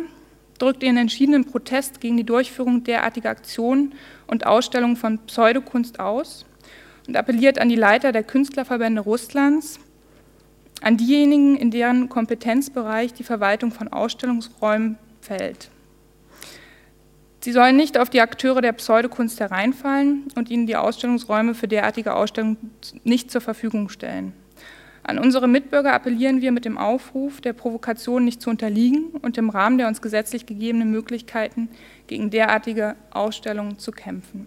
drückt 0.62 0.84
ihren 0.84 0.96
entschiedenen 0.96 1.44
Protest 1.44 2.00
gegen 2.00 2.16
die 2.16 2.24
Durchführung 2.24 2.84
derartiger 2.84 3.30
Aktionen 3.30 3.94
und 4.28 4.46
Ausstellungen 4.46 4.96
von 4.96 5.18
Pseudokunst 5.26 5.98
aus 5.98 6.46
und 7.08 7.16
appelliert 7.16 7.58
an 7.58 7.68
die 7.68 7.74
Leiter 7.74 8.12
der 8.12 8.22
Künstlerverbände 8.22 9.02
Russlands, 9.02 9.80
an 10.80 10.96
diejenigen, 10.96 11.56
in 11.56 11.72
deren 11.72 12.08
Kompetenzbereich 12.08 13.12
die 13.12 13.24
Verwaltung 13.24 13.72
von 13.72 13.88
Ausstellungsräumen 13.88 14.98
fällt. 15.20 15.68
Sie 17.40 17.50
sollen 17.50 17.76
nicht 17.76 17.98
auf 17.98 18.08
die 18.08 18.20
Akteure 18.20 18.60
der 18.60 18.72
Pseudokunst 18.72 19.40
hereinfallen 19.40 20.28
und 20.36 20.48
ihnen 20.48 20.68
die 20.68 20.76
Ausstellungsräume 20.76 21.54
für 21.54 21.66
derartige 21.66 22.14
Ausstellungen 22.14 22.70
nicht 23.02 23.32
zur 23.32 23.40
Verfügung 23.40 23.88
stellen. 23.88 24.32
An 25.04 25.18
unsere 25.18 25.48
Mitbürger 25.48 25.92
appellieren 25.92 26.40
wir 26.42 26.52
mit 26.52 26.64
dem 26.64 26.78
Aufruf, 26.78 27.40
der 27.40 27.52
Provokation 27.52 28.24
nicht 28.24 28.40
zu 28.40 28.50
unterliegen 28.50 29.06
und 29.20 29.36
im 29.36 29.50
Rahmen 29.50 29.78
der 29.78 29.88
uns 29.88 30.00
gesetzlich 30.00 30.46
gegebenen 30.46 30.90
Möglichkeiten 30.90 31.68
gegen 32.06 32.30
derartige 32.30 32.94
Ausstellungen 33.10 33.78
zu 33.78 33.90
kämpfen. 33.90 34.46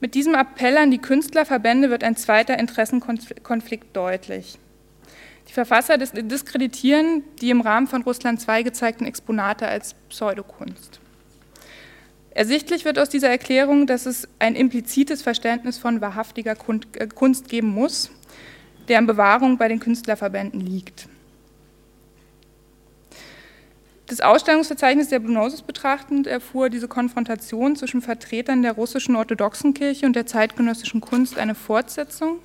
Mit 0.00 0.14
diesem 0.14 0.34
Appell 0.34 0.76
an 0.76 0.90
die 0.90 0.98
Künstlerverbände 0.98 1.90
wird 1.90 2.04
ein 2.04 2.16
zweiter 2.16 2.58
Interessenkonflikt 2.58 3.96
deutlich. 3.96 4.58
Die 5.48 5.52
Verfasser 5.52 5.98
diskreditieren 5.98 7.24
die 7.40 7.50
im 7.50 7.60
Rahmen 7.60 7.86
von 7.86 8.02
Russland 8.02 8.46
II 8.46 8.62
gezeigten 8.62 9.04
Exponate 9.04 9.66
als 9.66 9.94
Pseudokunst. 10.08 11.00
Ersichtlich 12.30 12.84
wird 12.84 12.98
aus 12.98 13.08
dieser 13.08 13.28
Erklärung, 13.28 13.86
dass 13.86 14.06
es 14.06 14.28
ein 14.38 14.54
implizites 14.54 15.22
Verständnis 15.22 15.78
von 15.78 16.00
wahrhaftiger 16.00 16.56
äh, 16.94 17.06
Kunst 17.08 17.48
geben 17.48 17.68
muss, 17.68 18.10
deren 18.90 19.06
Bewahrung 19.06 19.56
bei 19.56 19.68
den 19.68 19.80
Künstlerverbänden 19.80 20.60
liegt. 20.60 21.08
Das 24.08 24.20
Ausstellungsverzeichnis 24.20 25.08
der 25.08 25.20
Blue 25.20 25.52
betrachtend 25.64 26.26
erfuhr 26.26 26.68
diese 26.68 26.88
Konfrontation 26.88 27.76
zwischen 27.76 28.02
Vertretern 28.02 28.62
der 28.62 28.72
russischen 28.72 29.14
orthodoxen 29.14 29.72
Kirche 29.72 30.04
und 30.04 30.16
der 30.16 30.26
zeitgenössischen 30.26 31.00
Kunst 31.00 31.38
eine 31.38 31.54
Fortsetzung, 31.54 32.40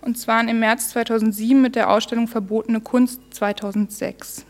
und 0.00 0.16
zwar 0.16 0.48
im 0.48 0.58
März 0.58 0.88
2007 0.90 1.60
mit 1.60 1.76
der 1.76 1.90
Ausstellung 1.90 2.26
Verbotene 2.26 2.80
Kunst 2.80 3.20
2006. 3.32 4.46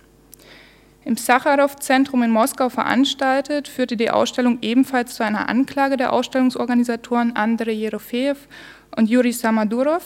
Im 1.05 1.17
Sacharow-Zentrum 1.17 2.23
in 2.23 2.31
Moskau 2.31 2.69
veranstaltet, 2.69 3.67
führte 3.67 3.97
die 3.97 4.11
Ausstellung 4.11 4.59
ebenfalls 4.63 5.17
zu 5.17 5.25
einer 5.25 5.49
Anklage 5.49 5.97
der 5.97 6.13
Ausstellungsorganisatoren 6.13 7.35
Andrei 7.35 7.73
Jerofeev 7.73 8.47
und 8.97 9.11
Juri 9.11 9.33
Samadurov 9.33 10.05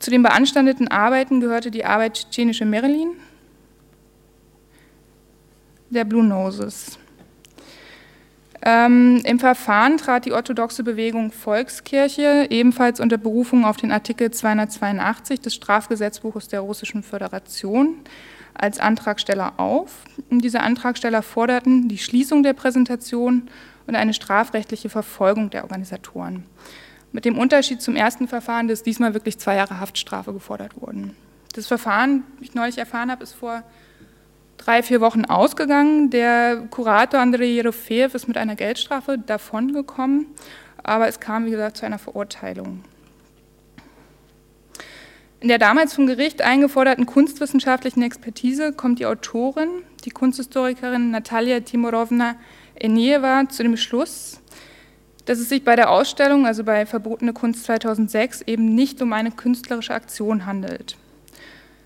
zu 0.00 0.10
den 0.10 0.22
beanstandeten 0.22 0.88
Arbeiten 0.88 1.40
gehörte 1.40 1.70
die 1.70 1.84
Arbeit 1.84 2.14
Tschetschenische 2.14 2.64
Merlin, 2.64 3.12
der 5.90 6.04
Blue 6.04 6.24
Noses. 6.24 6.98
Ähm, 8.62 9.22
Im 9.24 9.38
Verfahren 9.38 9.96
trat 9.96 10.24
die 10.24 10.32
orthodoxe 10.32 10.84
Bewegung 10.84 11.32
Volkskirche 11.32 12.46
ebenfalls 12.50 13.00
unter 13.00 13.16
Berufung 13.16 13.64
auf 13.64 13.76
den 13.76 13.92
Artikel 13.92 14.30
282 14.30 15.40
des 15.40 15.54
Strafgesetzbuches 15.54 16.48
der 16.48 16.60
Russischen 16.60 17.02
Föderation 17.02 17.96
als 18.54 18.78
Antragsteller 18.78 19.54
auf. 19.58 20.04
Und 20.30 20.44
diese 20.44 20.60
Antragsteller 20.60 21.22
forderten 21.22 21.88
die 21.88 21.98
Schließung 21.98 22.42
der 22.42 22.52
Präsentation 22.52 23.48
und 23.86 23.96
eine 23.96 24.12
strafrechtliche 24.12 24.90
Verfolgung 24.90 25.50
der 25.50 25.64
Organisatoren. 25.64 26.44
Mit 27.12 27.24
dem 27.24 27.38
Unterschied 27.38 27.82
zum 27.82 27.96
ersten 27.96 28.28
Verfahren, 28.28 28.68
dass 28.68 28.82
diesmal 28.82 29.14
wirklich 29.14 29.38
zwei 29.38 29.56
Jahre 29.56 29.80
Haftstrafe 29.80 30.32
gefordert 30.32 30.80
wurden. 30.80 31.16
Das 31.54 31.66
Verfahren, 31.66 32.22
wie 32.38 32.44
ich 32.44 32.54
neulich 32.54 32.78
erfahren 32.78 33.10
habe, 33.10 33.24
ist 33.24 33.34
vor 33.34 33.64
drei, 34.56 34.82
vier 34.82 35.00
Wochen 35.00 35.24
ausgegangen. 35.24 36.10
Der 36.10 36.68
Kurator 36.70 37.20
Andrei 37.20 37.46
Jerofeev 37.46 38.14
ist 38.14 38.28
mit 38.28 38.36
einer 38.36 38.54
Geldstrafe 38.54 39.18
davongekommen, 39.18 40.26
aber 40.82 41.08
es 41.08 41.18
kam, 41.18 41.46
wie 41.46 41.50
gesagt, 41.50 41.78
zu 41.78 41.86
einer 41.86 41.98
Verurteilung. 41.98 42.84
In 45.40 45.48
der 45.48 45.58
damals 45.58 45.94
vom 45.94 46.06
Gericht 46.06 46.42
eingeforderten 46.42 47.06
kunstwissenschaftlichen 47.06 48.02
Expertise 48.02 48.74
kommt 48.74 48.98
die 48.98 49.06
Autorin, 49.06 49.68
die 50.04 50.10
Kunsthistorikerin 50.10 51.10
Natalia 51.10 51.60
Timorovna 51.60 52.36
Enieva, 52.74 53.48
zu 53.48 53.62
dem 53.62 53.78
Schluss, 53.78 54.39
dass 55.30 55.38
es 55.38 55.48
sich 55.48 55.62
bei 55.62 55.76
der 55.76 55.90
Ausstellung, 55.90 56.44
also 56.44 56.64
bei 56.64 56.84
Verbotene 56.86 57.32
Kunst 57.32 57.62
2006, 57.62 58.42
eben 58.48 58.74
nicht 58.74 59.00
um 59.00 59.12
eine 59.12 59.30
künstlerische 59.30 59.94
Aktion 59.94 60.44
handelt. 60.44 60.96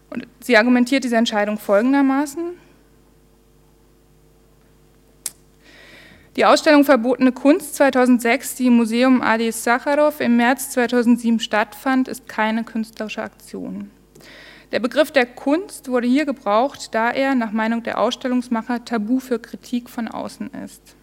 Und 0.09 0.27
sie 0.41 0.57
argumentiert 0.57 1.05
diese 1.05 1.19
Entscheidung 1.19 1.59
folgendermaßen. 1.59 2.53
Die 6.37 6.47
Ausstellung 6.47 6.85
Verbotene 6.87 7.33
Kunst 7.33 7.75
2006, 7.75 8.55
die 8.55 8.69
im 8.69 8.77
Museum 8.77 9.21
Adi 9.21 9.53
Sacharov 9.53 10.21
im 10.21 10.39
März 10.39 10.71
2007 10.71 11.39
stattfand, 11.39 12.09
ist 12.09 12.27
keine 12.27 12.65
künstlerische 12.65 13.23
Aktion. 13.23 13.91
Der 14.73 14.81
Begriff 14.81 15.11
der 15.11 15.27
Kunst 15.27 15.91
wurde 15.91 16.07
hier 16.07 16.25
gebraucht, 16.25 16.95
da 16.95 17.11
er 17.11 17.35
nach 17.35 17.53
Meinung 17.53 17.83
der 17.83 18.01
Ausstellungsmacher 18.01 18.87
tabu 18.87 19.21
für 19.21 19.39
Kritik 19.39 19.91
von 19.91 20.09
außen 20.09 20.51
ist. 20.65 20.97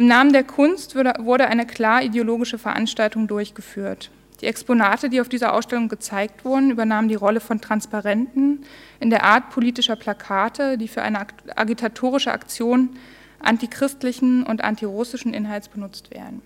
Im 0.00 0.06
Namen 0.06 0.32
der 0.32 0.44
Kunst 0.44 0.94
wurde 0.94 1.46
eine 1.46 1.66
klar 1.66 2.02
ideologische 2.02 2.56
Veranstaltung 2.56 3.28
durchgeführt. 3.28 4.10
Die 4.40 4.46
Exponate, 4.46 5.10
die 5.10 5.20
auf 5.20 5.28
dieser 5.28 5.52
Ausstellung 5.52 5.90
gezeigt 5.90 6.42
wurden, 6.46 6.70
übernahmen 6.70 7.08
die 7.08 7.16
Rolle 7.16 7.40
von 7.40 7.60
Transparenten 7.60 8.64
in 8.98 9.10
der 9.10 9.24
Art 9.24 9.50
politischer 9.50 9.96
Plakate, 9.96 10.78
die 10.78 10.88
für 10.88 11.02
eine 11.02 11.26
agitatorische 11.54 12.32
Aktion 12.32 12.96
antichristlichen 13.40 14.42
und 14.42 14.64
antirussischen 14.64 15.34
Inhalts 15.34 15.68
benutzt 15.68 16.10
werden. 16.10 16.40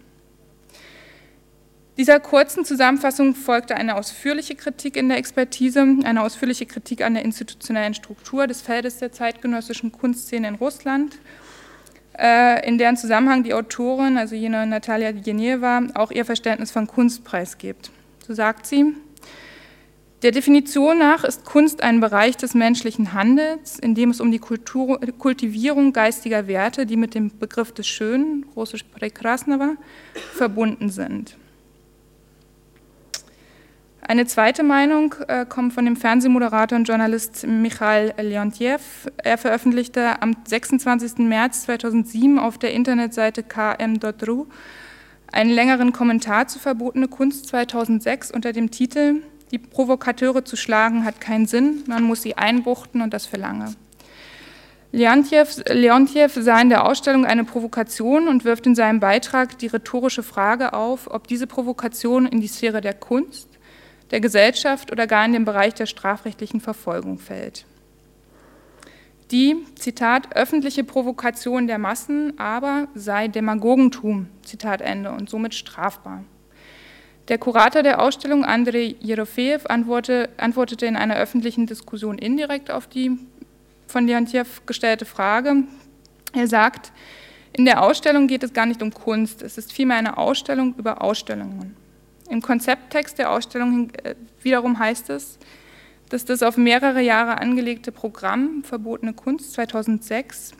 Dieser 1.96 2.18
kurzen 2.18 2.64
Zusammenfassung 2.64 3.36
folgte 3.36 3.76
eine 3.76 3.94
ausführliche 3.94 4.56
Kritik 4.56 4.96
in 4.96 5.08
der 5.08 5.18
Expertise, 5.18 5.86
eine 6.02 6.22
ausführliche 6.22 6.66
Kritik 6.66 7.02
an 7.02 7.14
der 7.14 7.24
institutionellen 7.24 7.94
Struktur 7.94 8.48
des 8.48 8.62
Feldes 8.62 8.98
der 8.98 9.12
zeitgenössischen 9.12 9.92
Kunstszene 9.92 10.48
in 10.48 10.56
Russland, 10.56 11.20
in 12.16 12.78
deren 12.78 12.96
Zusammenhang 12.96 13.42
die 13.42 13.54
Autorin, 13.54 14.18
also 14.18 14.36
jene 14.36 14.66
Natalia 14.66 15.10
Geneva, 15.10 15.82
auch 15.94 16.12
ihr 16.12 16.24
Verständnis 16.24 16.70
von 16.70 16.86
Kunst 16.86 17.24
preisgibt. 17.24 17.90
So 18.26 18.34
sagt 18.34 18.66
sie, 18.66 18.94
der 20.22 20.30
Definition 20.30 21.00
nach 21.00 21.22
ist 21.22 21.44
Kunst 21.44 21.82
ein 21.82 22.00
Bereich 22.00 22.38
des 22.38 22.54
menschlichen 22.54 23.12
Handels, 23.12 23.78
in 23.78 23.94
dem 23.94 24.08
es 24.08 24.22
um 24.22 24.32
die 24.32 24.38
Kultur, 24.38 24.98
Kultivierung 25.18 25.92
geistiger 25.92 26.46
Werte, 26.46 26.86
die 26.86 26.96
mit 26.96 27.14
dem 27.14 27.36
Begriff 27.38 27.72
des 27.72 27.86
Schönen, 27.86 28.46
russisch 28.56 28.84
Prekrasnava, 28.84 29.74
verbunden 30.32 30.88
sind. 30.88 31.36
Eine 34.06 34.26
zweite 34.26 34.62
Meinung 34.62 35.14
äh, 35.28 35.46
kommt 35.46 35.72
von 35.72 35.86
dem 35.86 35.96
Fernsehmoderator 35.96 36.76
und 36.76 36.86
Journalist 36.86 37.46
Michail 37.46 38.12
Leontjev. 38.18 39.08
Er 39.16 39.38
veröffentlichte 39.38 40.20
am 40.20 40.36
26. 40.44 41.18
März 41.18 41.62
2007 41.62 42.38
auf 42.38 42.58
der 42.58 42.74
Internetseite 42.74 43.42
km.ru 43.42 44.46
einen 45.32 45.50
längeren 45.50 45.92
Kommentar 45.92 46.46
zu 46.48 46.58
Verbotene 46.58 47.08
Kunst 47.08 47.46
2006 47.48 48.30
unter 48.30 48.52
dem 48.52 48.70
Titel 48.70 49.22
die 49.50 49.58
Provokateure 49.58 50.44
zu 50.44 50.56
schlagen 50.56 51.04
hat 51.04 51.20
keinen 51.20 51.46
Sinn, 51.46 51.84
man 51.86 52.02
muss 52.02 52.22
sie 52.22 52.36
einbuchten 52.36 53.02
und 53.02 53.14
das 53.14 53.24
für 53.24 53.36
lange. 53.36 53.74
Leontjew, 54.92 55.46
Leontjew 55.68 56.28
sah 56.40 56.60
in 56.60 56.68
der 56.68 56.84
Ausstellung 56.84 57.24
eine 57.24 57.44
Provokation 57.44 58.28
und 58.28 58.44
wirft 58.44 58.66
in 58.66 58.74
seinem 58.74 59.00
Beitrag 59.00 59.58
die 59.58 59.66
rhetorische 59.66 60.22
Frage 60.22 60.72
auf, 60.72 61.10
ob 61.10 61.26
diese 61.26 61.46
Provokation 61.46 62.26
in 62.26 62.40
die 62.40 62.48
Sphäre 62.48 62.80
der 62.80 62.94
Kunst, 62.94 63.48
der 64.14 64.20
Gesellschaft 64.20 64.92
oder 64.92 65.08
gar 65.08 65.26
in 65.26 65.32
den 65.32 65.44
Bereich 65.44 65.74
der 65.74 65.86
strafrechtlichen 65.86 66.60
Verfolgung 66.60 67.18
fällt. 67.18 67.66
Die, 69.32 69.56
Zitat, 69.74 70.36
öffentliche 70.36 70.84
Provokation 70.84 71.66
der 71.66 71.78
Massen 71.78 72.38
aber 72.38 72.86
sei 72.94 73.26
Demagogentum, 73.26 74.28
Zitat 74.42 74.82
Ende, 74.82 75.10
und 75.10 75.28
somit 75.28 75.52
strafbar. 75.52 76.22
Der 77.26 77.38
Kurator 77.38 77.82
der 77.82 78.00
Ausstellung, 78.00 78.44
Andrei 78.44 78.94
Jerofeev, 79.00 79.66
antwortete 79.66 80.86
in 80.86 80.94
einer 80.94 81.16
öffentlichen 81.16 81.66
Diskussion 81.66 82.16
indirekt 82.16 82.70
auf 82.70 82.86
die 82.86 83.18
von 83.88 84.06
Leontjew 84.06 84.46
gestellte 84.64 85.06
Frage. 85.06 85.64
Er 86.32 86.46
sagt, 86.46 86.92
in 87.52 87.64
der 87.64 87.82
Ausstellung 87.82 88.28
geht 88.28 88.44
es 88.44 88.52
gar 88.52 88.66
nicht 88.66 88.80
um 88.80 88.94
Kunst, 88.94 89.42
es 89.42 89.58
ist 89.58 89.72
vielmehr 89.72 89.96
eine 89.96 90.18
Ausstellung 90.18 90.76
über 90.78 91.02
Ausstellungen. 91.02 91.74
Im 92.28 92.40
Konzepttext 92.40 93.18
der 93.18 93.30
Ausstellung 93.30 93.90
äh, 94.02 94.14
wiederum 94.42 94.78
heißt 94.78 95.10
es, 95.10 95.38
dass 96.08 96.24
das 96.24 96.42
auf 96.42 96.56
mehrere 96.56 97.00
Jahre 97.00 97.38
angelegte 97.38 97.92
Programm 97.92 98.62
Verbotene 98.64 99.12
Kunst 99.12 99.52
2006 99.54 100.52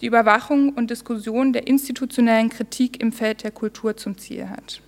die 0.00 0.06
Überwachung 0.06 0.70
und 0.70 0.90
Diskussion 0.90 1.52
der 1.52 1.66
institutionellen 1.66 2.50
Kritik 2.50 3.00
im 3.00 3.12
Feld 3.12 3.44
der 3.44 3.50
Kultur 3.50 3.96
zum 3.96 4.18
Ziel 4.18 4.48
hat. 4.50 4.82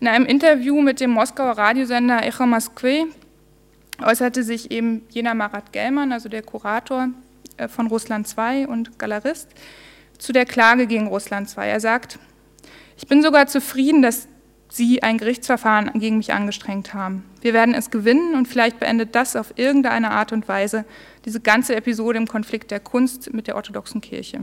In 0.00 0.08
einem 0.08 0.26
Interview 0.26 0.82
mit 0.82 1.00
dem 1.00 1.10
Moskauer 1.10 1.52
Radiosender 1.52 2.24
Echo 2.24 2.46
Moskwy 2.46 3.06
äußerte 4.02 4.42
sich 4.42 4.70
eben 4.70 5.02
jener 5.08 5.34
Marat 5.34 5.72
Gellmann, 5.72 6.12
also 6.12 6.28
der 6.28 6.42
Kurator 6.42 7.08
äh, 7.56 7.68
von 7.68 7.86
Russland 7.86 8.26
2 8.26 8.66
und 8.66 8.98
Galerist, 8.98 9.48
zu 10.18 10.32
der 10.32 10.46
Klage 10.46 10.86
gegen 10.86 11.06
Russland 11.06 11.48
2. 11.48 11.68
Er 11.68 11.80
sagt, 11.80 12.18
ich 12.96 13.06
bin 13.06 13.22
sogar 13.22 13.46
zufrieden, 13.46 14.02
dass 14.02 14.28
Sie 14.68 15.04
ein 15.04 15.18
Gerichtsverfahren 15.18 15.92
gegen 16.00 16.16
mich 16.16 16.32
angestrengt 16.32 16.94
haben. 16.94 17.24
Wir 17.42 17.52
werden 17.52 17.74
es 17.74 17.90
gewinnen 17.90 18.34
und 18.34 18.48
vielleicht 18.48 18.80
beendet 18.80 19.14
das 19.14 19.36
auf 19.36 19.52
irgendeine 19.56 20.10
Art 20.10 20.32
und 20.32 20.48
Weise 20.48 20.84
diese 21.24 21.40
ganze 21.40 21.76
Episode 21.76 22.18
im 22.18 22.26
Konflikt 22.26 22.72
der 22.72 22.80
Kunst 22.80 23.32
mit 23.32 23.46
der 23.46 23.54
orthodoxen 23.54 24.00
Kirche. 24.00 24.40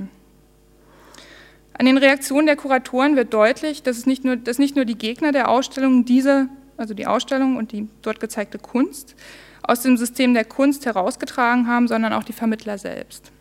An 1.74 1.86
den 1.86 1.98
Reaktionen 1.98 2.46
der 2.46 2.56
Kuratoren 2.56 3.16
wird 3.16 3.34
deutlich, 3.34 3.84
dass, 3.84 4.06
nicht 4.06 4.24
nur, 4.24 4.38
dass 4.38 4.58
nicht 4.58 4.76
nur 4.76 4.86
die 4.86 4.98
Gegner 4.98 5.32
der 5.32 5.50
Ausstellung 5.50 6.06
diese, 6.06 6.48
also 6.78 6.94
die 6.94 7.08
Ausstellung 7.08 7.58
und 7.58 7.72
die 7.72 7.90
dort 8.02 8.20
gezeigte 8.20 8.58
Kunst, 8.58 9.16
aus 9.64 9.82
dem 9.82 9.98
System 9.98 10.34
der 10.34 10.46
Kunst 10.46 10.86
herausgetragen 10.86 11.68
haben, 11.68 11.88
sondern 11.88 12.14
auch 12.14 12.24
die 12.24 12.34
Vermittler 12.34 12.78
selbst. 12.78 13.32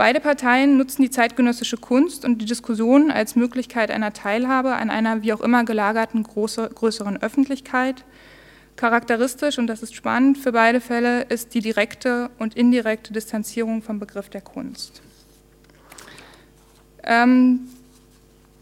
Beide 0.00 0.20
Parteien 0.20 0.78
nutzen 0.78 1.02
die 1.02 1.10
zeitgenössische 1.10 1.76
Kunst 1.76 2.24
und 2.24 2.38
die 2.38 2.46
Diskussion 2.46 3.10
als 3.10 3.36
Möglichkeit 3.36 3.90
einer 3.90 4.14
Teilhabe 4.14 4.72
an 4.72 4.88
einer 4.88 5.22
wie 5.22 5.34
auch 5.34 5.42
immer 5.42 5.62
gelagerten 5.64 6.22
große, 6.22 6.70
größeren 6.74 7.20
Öffentlichkeit. 7.20 8.06
Charakteristisch, 8.76 9.58
und 9.58 9.66
das 9.66 9.82
ist 9.82 9.94
spannend 9.94 10.38
für 10.38 10.52
beide 10.52 10.80
Fälle, 10.80 11.24
ist 11.24 11.52
die 11.52 11.60
direkte 11.60 12.30
und 12.38 12.54
indirekte 12.54 13.12
Distanzierung 13.12 13.82
vom 13.82 13.98
Begriff 13.98 14.30
der 14.30 14.40
Kunst. 14.40 15.02
Ähm, 17.02 17.68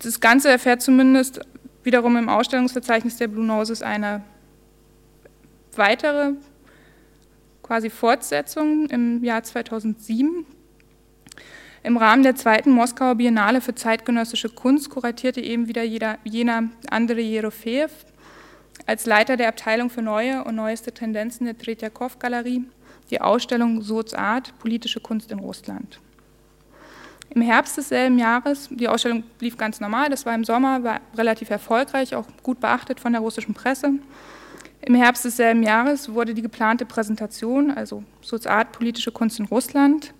das 0.01 0.18
Ganze 0.18 0.48
erfährt 0.48 0.83
zumindest 0.83 1.38
wiederum 1.85 2.16
im 2.16 2.29
Ausstellungsverzeichnis 2.29 3.16
der 3.16 3.29
Blue 3.29 3.46
Noses 3.46 3.81
eine 3.83 4.24
weitere 5.77 6.33
quasi 7.62 7.90
Fortsetzung 7.90 8.90
im 8.90 9.22
Jahr 9.22 9.44
2007. 9.44 10.58
Im 11.83 11.97
Rahmen 11.97 12.23
der 12.23 12.35
zweiten 12.35 12.71
Moskauer 12.71 13.14
Biennale 13.14 13.61
für 13.61 13.75
zeitgenössische 13.75 14.49
Kunst 14.49 14.91
kuratierte 14.91 15.41
eben 15.41 15.69
wieder 15.69 15.83
jeder, 15.83 16.19
jener 16.25 16.64
Andrei 16.91 17.21
Jerofeev 17.21 17.93
als 18.87 19.07
Leiter 19.07 19.37
der 19.37 19.49
Abteilung 19.49 19.91
für 19.91 20.03
neue 20.03 20.45
und 20.45 20.55
neueste 20.55 20.93
Tendenzen 20.93 21.45
der 21.47 21.59
Tretjakov-Galerie 21.59 22.64
die 23.11 23.21
Ausstellung 23.21 23.83
Soz 23.83 24.14
Art, 24.14 24.59
politische 24.59 25.01
Kunst 25.01 25.33
in 25.33 25.38
Russland. 25.38 26.01
Im 27.31 27.43
Herbst 27.43 27.77
desselben 27.77 28.19
Jahres, 28.19 28.69
die 28.71 28.88
Ausstellung 28.88 29.25
lief 29.41 29.57
ganz 29.57 29.81
normal, 29.81 30.09
das 30.09 30.25
war 30.25 30.35
im 30.35 30.45
Sommer, 30.45 30.83
war 30.83 31.01
relativ 31.14 31.51
erfolgreich, 31.51 32.14
auch 32.14 32.27
gut 32.43 32.61
beachtet 32.61 33.01
von 33.01 33.12
der 33.12 33.21
russischen 33.21 33.55
Presse. 33.55 33.93
Im 34.81 34.95
Herbst 34.95 35.25
desselben 35.25 35.62
Jahres 35.62 36.12
wurde 36.12 36.33
die 36.33 36.43
geplante 36.43 36.87
Präsentation, 36.87 37.71
also 37.71 38.03
Art 38.47 38.73
politische 38.73 39.12
Kunst 39.12 39.38
in 39.38 39.47
Russland, 39.47 40.14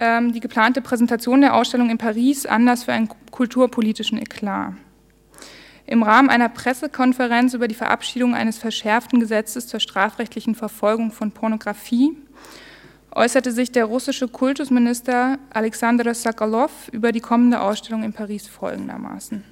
ähm, 0.00 0.32
die 0.32 0.40
geplante 0.40 0.80
Präsentation 0.80 1.42
der 1.42 1.54
Ausstellung 1.54 1.90
in 1.90 1.98
Paris 1.98 2.46
Anlass 2.46 2.84
für 2.84 2.92
einen 2.92 3.08
kulturpolitischen 3.30 4.18
Eklat. 4.18 4.72
Im 5.86 6.02
Rahmen 6.02 6.30
einer 6.30 6.48
Pressekonferenz 6.48 7.52
über 7.54 7.68
die 7.68 7.74
Verabschiedung 7.74 8.34
eines 8.34 8.58
verschärften 8.58 9.20
Gesetzes 9.20 9.66
zur 9.66 9.80
strafrechtlichen 9.80 10.54
Verfolgung 10.54 11.12
von 11.12 11.32
Pornografie 11.32 12.16
äußerte 13.12 13.50
sich 13.50 13.72
der 13.72 13.86
russische 13.86 14.28
Kultusminister 14.28 15.38
Alexander 15.52 16.14
Sokolov 16.14 16.88
über 16.92 17.12
die 17.12 17.20
kommende 17.20 17.60
Ausstellung 17.60 18.04
in 18.04 18.12
Paris 18.12 18.46
folgendermaßen. 18.46 19.42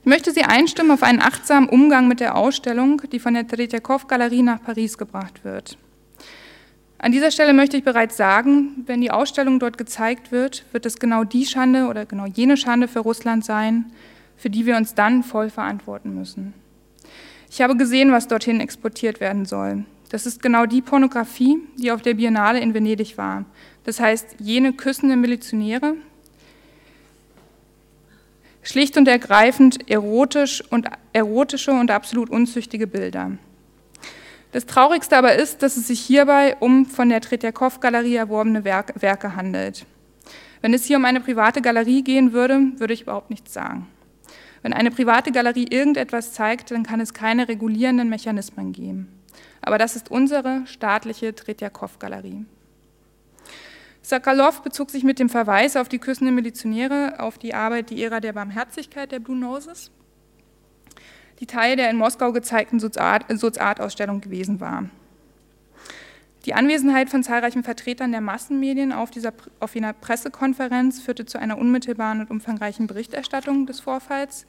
Ich 0.00 0.06
möchte 0.06 0.32
Sie 0.32 0.44
einstimmen 0.44 0.90
auf 0.90 1.02
einen 1.02 1.20
achtsamen 1.20 1.68
Umgang 1.68 2.08
mit 2.08 2.20
der 2.20 2.36
Ausstellung, 2.36 3.02
die 3.10 3.18
von 3.18 3.34
der 3.34 3.46
Tretjakov-Galerie 3.46 4.42
nach 4.42 4.62
Paris 4.62 4.96
gebracht 4.96 5.44
wird. 5.44 5.76
An 7.00 7.12
dieser 7.12 7.30
Stelle 7.30 7.52
möchte 7.52 7.76
ich 7.76 7.84
bereits 7.84 8.16
sagen, 8.16 8.82
wenn 8.86 9.00
die 9.00 9.12
Ausstellung 9.12 9.60
dort 9.60 9.78
gezeigt 9.78 10.32
wird, 10.32 10.64
wird 10.72 10.84
es 10.84 10.98
genau 10.98 11.22
die 11.22 11.46
Schande 11.46 11.86
oder 11.86 12.04
genau 12.04 12.26
jene 12.26 12.56
Schande 12.56 12.88
für 12.88 12.98
Russland 12.98 13.44
sein, 13.44 13.92
für 14.36 14.50
die 14.50 14.66
wir 14.66 14.76
uns 14.76 14.94
dann 14.94 15.22
voll 15.22 15.48
verantworten 15.48 16.14
müssen. 16.14 16.54
Ich 17.50 17.62
habe 17.62 17.76
gesehen, 17.76 18.10
was 18.10 18.26
dorthin 18.26 18.60
exportiert 18.60 19.20
werden 19.20 19.46
soll. 19.46 19.84
Das 20.10 20.26
ist 20.26 20.42
genau 20.42 20.66
die 20.66 20.82
Pornografie, 20.82 21.58
die 21.76 21.92
auf 21.92 22.02
der 22.02 22.14
Biennale 22.14 22.58
in 22.58 22.74
Venedig 22.74 23.16
war. 23.16 23.44
Das 23.84 24.00
heißt, 24.00 24.36
jene 24.40 24.72
küssenden 24.72 25.20
Milizionäre, 25.20 25.94
schlicht 28.62 28.96
und 28.96 29.06
ergreifend 29.06 29.88
erotisch 29.88 30.64
und, 30.70 30.88
erotische 31.12 31.70
und 31.70 31.92
absolut 31.92 32.28
unzüchtige 32.28 32.88
Bilder. 32.88 33.38
Das 34.52 34.64
Traurigste 34.64 35.16
aber 35.16 35.34
ist, 35.34 35.62
dass 35.62 35.76
es 35.76 35.88
sich 35.88 36.00
hierbei 36.00 36.56
um 36.60 36.86
von 36.86 37.10
der 37.10 37.20
Tretjakov-Galerie 37.20 38.16
erworbene 38.16 38.64
Werke 38.64 39.36
handelt. 39.36 39.84
Wenn 40.62 40.74
es 40.74 40.86
hier 40.86 40.96
um 40.96 41.04
eine 41.04 41.20
private 41.20 41.60
Galerie 41.60 42.02
gehen 42.02 42.32
würde, 42.32 42.72
würde 42.78 42.94
ich 42.94 43.02
überhaupt 43.02 43.30
nichts 43.30 43.52
sagen. 43.52 43.86
Wenn 44.62 44.72
eine 44.72 44.90
private 44.90 45.32
Galerie 45.32 45.66
irgendetwas 45.70 46.32
zeigt, 46.32 46.70
dann 46.70 46.82
kann 46.82 47.00
es 47.00 47.14
keine 47.14 47.46
regulierenden 47.46 48.08
Mechanismen 48.08 48.72
geben. 48.72 49.12
Aber 49.60 49.78
das 49.78 49.96
ist 49.96 50.10
unsere 50.10 50.62
staatliche 50.66 51.34
Tretjakov-Galerie. 51.34 52.44
Sokolov 54.02 54.62
bezog 54.62 54.90
sich 54.90 55.04
mit 55.04 55.18
dem 55.18 55.28
Verweis 55.28 55.76
auf 55.76 55.88
die 55.88 55.98
küssenden 55.98 56.34
Milizionäre 56.34 57.20
auf 57.20 57.36
die 57.36 57.52
Arbeit 57.52 57.90
Die 57.90 58.02
Ära 58.02 58.20
der 58.20 58.32
Barmherzigkeit 58.32 59.12
der 59.12 59.20
Blue 59.20 59.36
Noses, 59.36 59.90
die 61.40 61.46
Teil 61.46 61.76
der 61.76 61.90
in 61.90 61.96
Moskau 61.96 62.32
gezeigten 62.32 62.80
Soziart-Ausstellung 62.80 64.20
gewesen 64.20 64.60
war. 64.60 64.88
Die 66.44 66.54
Anwesenheit 66.54 67.10
von 67.10 67.22
zahlreichen 67.22 67.62
Vertretern 67.62 68.12
der 68.12 68.20
Massenmedien 68.20 68.92
auf, 68.92 69.10
dieser, 69.10 69.32
auf 69.60 69.76
einer 69.76 69.92
Pressekonferenz 69.92 71.00
führte 71.00 71.26
zu 71.26 71.38
einer 71.38 71.58
unmittelbaren 71.58 72.20
und 72.20 72.30
umfangreichen 72.30 72.86
Berichterstattung 72.86 73.66
des 73.66 73.80
Vorfalls. 73.80 74.46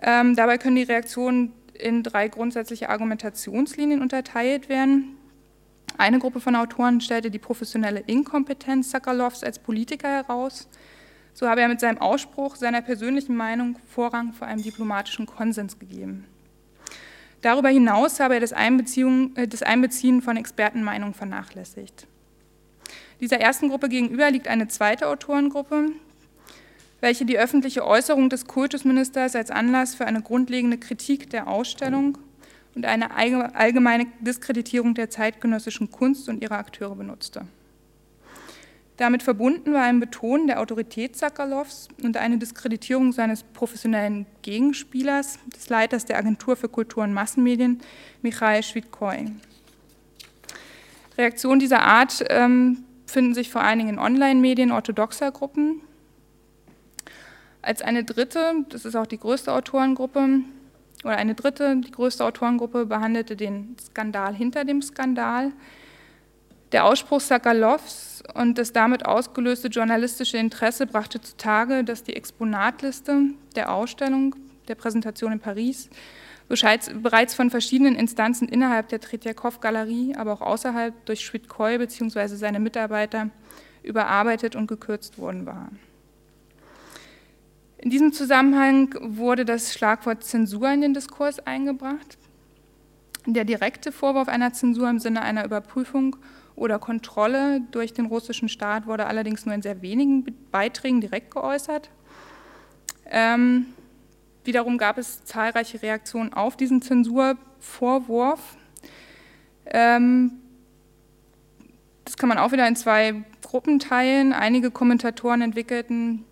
Ähm, 0.00 0.34
dabei 0.34 0.58
können 0.58 0.76
die 0.76 0.82
Reaktionen 0.82 1.52
in 1.74 2.02
drei 2.02 2.28
grundsätzliche 2.28 2.88
Argumentationslinien 2.88 4.00
unterteilt 4.00 4.68
werden. 4.68 5.16
Eine 5.98 6.18
Gruppe 6.18 6.40
von 6.40 6.56
Autoren 6.56 7.00
stellte 7.00 7.30
die 7.30 7.38
professionelle 7.38 8.00
Inkompetenz 8.00 8.90
Sakalovs 8.90 9.44
als 9.44 9.58
Politiker 9.58 10.08
heraus. 10.08 10.68
So 11.34 11.48
habe 11.48 11.60
er 11.60 11.68
mit 11.68 11.80
seinem 11.80 11.98
Ausspruch 11.98 12.54
seiner 12.54 12.80
persönlichen 12.80 13.36
Meinung 13.36 13.76
Vorrang 13.92 14.32
vor 14.32 14.46
einem 14.46 14.62
diplomatischen 14.62 15.26
Konsens 15.26 15.78
gegeben. 15.78 16.26
Darüber 17.42 17.68
hinaus 17.68 18.20
habe 18.20 18.34
er 18.34 18.40
das 18.40 18.54
Einbeziehen, 18.54 19.36
äh, 19.36 19.46
das 19.46 19.62
Einbeziehen 19.62 20.22
von 20.22 20.36
Expertenmeinungen 20.36 21.12
vernachlässigt. 21.12 22.06
Dieser 23.20 23.38
ersten 23.38 23.68
Gruppe 23.68 23.88
gegenüber 23.88 24.30
liegt 24.30 24.48
eine 24.48 24.68
zweite 24.68 25.08
Autorengruppe, 25.08 25.90
welche 27.00 27.26
die 27.26 27.38
öffentliche 27.38 27.84
Äußerung 27.84 28.30
des 28.30 28.46
Kultusministers 28.46 29.36
als 29.36 29.50
Anlass 29.50 29.94
für 29.94 30.06
eine 30.06 30.22
grundlegende 30.22 30.78
Kritik 30.78 31.30
der 31.30 31.48
Ausstellung 31.48 32.16
und 32.74 32.86
eine 32.86 33.14
allgemeine 33.14 34.06
Diskreditierung 34.20 34.94
der 34.94 35.10
zeitgenössischen 35.10 35.90
Kunst 35.90 36.28
und 36.28 36.42
ihrer 36.42 36.58
Akteure 36.58 36.96
benutzte. 36.96 37.46
Damit 38.96 39.24
verbunden 39.24 39.72
war 39.72 39.82
ein 39.82 39.98
Betonen 39.98 40.46
der 40.46 40.60
Autorität 40.60 41.16
Sakalovs 41.16 41.88
und 42.02 42.16
eine 42.16 42.38
Diskreditierung 42.38 43.12
seines 43.12 43.42
professionellen 43.42 44.26
Gegenspielers, 44.42 45.38
des 45.54 45.68
Leiters 45.68 46.04
der 46.04 46.16
Agentur 46.16 46.54
für 46.54 46.68
Kultur 46.68 47.02
und 47.02 47.12
Massenmedien, 47.12 47.80
Michael 48.22 48.62
Schwidkoy. 48.62 49.32
Reaktionen 51.18 51.58
dieser 51.58 51.82
Art 51.82 52.24
ähm, 52.28 52.84
finden 53.06 53.34
sich 53.34 53.50
vor 53.50 53.62
allen 53.62 53.78
Dingen 53.78 53.94
in 53.94 53.98
Online-Medien 53.98 54.70
orthodoxer 54.70 55.32
Gruppen, 55.32 55.80
als 57.62 57.82
eine 57.82 58.04
dritte, 58.04 58.64
das 58.68 58.84
ist 58.84 58.94
auch 58.94 59.06
die 59.06 59.18
größte 59.18 59.52
Autorengruppe, 59.52 60.40
oder 61.02 61.16
eine 61.16 61.34
dritte, 61.34 61.76
die 61.76 61.90
größte 61.90 62.24
Autorengruppe 62.24 62.86
behandelte 62.86 63.36
den 63.36 63.76
Skandal 63.80 64.34
hinter 64.34 64.64
dem 64.64 64.82
Skandal. 64.82 65.52
Der 66.72 66.84
Ausspruch 66.84 67.20
Sakalovs 67.20 68.22
und 68.34 68.58
das 68.58 68.72
damit 68.72 69.06
ausgelöste 69.06 69.68
journalistische 69.68 70.38
Interesse 70.38 70.86
brachte 70.86 71.20
zutage, 71.20 71.84
dass 71.84 72.02
die 72.02 72.16
Exponatliste 72.16 73.30
der 73.54 73.72
Ausstellung, 73.72 74.34
der 74.66 74.74
Präsentation 74.74 75.32
in 75.32 75.40
Paris, 75.40 75.88
bereits 76.48 77.34
von 77.34 77.50
verschiedenen 77.50 77.94
Instanzen 77.96 78.48
innerhalb 78.48 78.88
der 78.88 79.00
Tretjakov-Galerie, 79.00 80.14
aber 80.16 80.32
auch 80.32 80.40
außerhalb 80.40 80.94
durch 81.06 81.20
Schwidkoy 81.24 81.78
bzw. 81.78 82.28
seine 82.28 82.60
Mitarbeiter 82.60 83.30
überarbeitet 83.82 84.56
und 84.56 84.66
gekürzt 84.66 85.18
worden 85.18 85.46
war. 85.46 85.70
In 87.78 87.90
diesem 87.90 88.12
Zusammenhang 88.12 88.94
wurde 89.00 89.44
das 89.44 89.74
Schlagwort 89.74 90.24
Zensur 90.24 90.70
in 90.70 90.80
den 90.80 90.94
Diskurs 90.94 91.38
eingebracht. 91.40 92.18
Der 93.26 93.44
direkte 93.44 93.92
Vorwurf 93.92 94.28
einer 94.28 94.52
Zensur 94.52 94.88
im 94.88 94.98
Sinne 94.98 95.22
einer 95.22 95.44
Überprüfung 95.44 96.16
oder 96.56 96.78
Kontrolle 96.78 97.60
durch 97.70 97.92
den 97.92 98.06
russischen 98.06 98.48
Staat 98.48 98.86
wurde 98.86 99.06
allerdings 99.06 99.44
nur 99.44 99.54
in 99.54 99.62
sehr 99.62 99.82
wenigen 99.82 100.24
Beiträgen 100.50 101.00
direkt 101.00 101.32
geäußert. 101.32 101.90
Ähm, 103.10 103.66
wiederum 104.44 104.78
gab 104.78 104.98
es 104.98 105.24
zahlreiche 105.24 105.82
Reaktionen 105.82 106.32
auf 106.32 106.56
diesen 106.56 106.80
Zensurvorwurf. 106.80 108.56
Ähm, 109.66 110.32
das 112.04 112.16
kann 112.16 112.28
man 112.28 112.38
auch 112.38 112.52
wieder 112.52 112.68
in 112.68 112.76
zwei 112.76 113.24
Gruppen 113.42 113.78
teilen. 113.78 114.32
Einige 114.32 114.70
Kommentatoren 114.70 115.40
entwickelten 115.40 116.24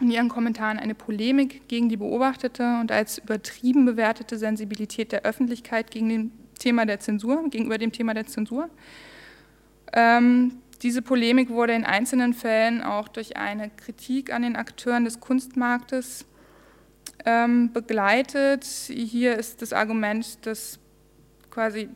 in 0.00 0.10
ihren 0.10 0.28
Kommentaren 0.28 0.78
eine 0.78 0.94
Polemik 0.94 1.66
gegen 1.68 1.88
die 1.88 1.96
beobachtete 1.96 2.78
und 2.80 2.92
als 2.92 3.18
übertrieben 3.18 3.84
bewertete 3.84 4.38
Sensibilität 4.38 5.10
der 5.10 5.22
Öffentlichkeit 5.22 5.90
gegen 5.90 6.08
dem 6.08 6.32
Thema 6.58 6.86
der 6.86 7.00
Zensur, 7.00 7.48
gegenüber 7.48 7.78
dem 7.78 7.90
Thema 7.90 8.14
der 8.14 8.26
Zensur. 8.26 8.68
Ähm, 9.92 10.58
diese 10.82 11.02
Polemik 11.02 11.50
wurde 11.50 11.74
in 11.74 11.84
einzelnen 11.84 12.34
Fällen 12.34 12.82
auch 12.82 13.08
durch 13.08 13.36
eine 13.36 13.70
Kritik 13.70 14.32
an 14.32 14.42
den 14.42 14.56
Akteuren 14.56 15.04
des 15.04 15.18
Kunstmarktes 15.20 16.24
ähm, 17.24 17.72
begleitet. 17.72 18.64
Hier 18.64 19.36
ist 19.36 19.60
das 19.62 19.72
Argument, 19.72 20.46
dass 20.46 20.78
quasi 21.50 21.88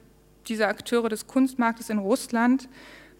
diese 0.49 0.67
Akteure 0.67 1.09
des 1.09 1.27
Kunstmarktes 1.27 1.91
in 1.91 1.99
Russland 1.99 2.69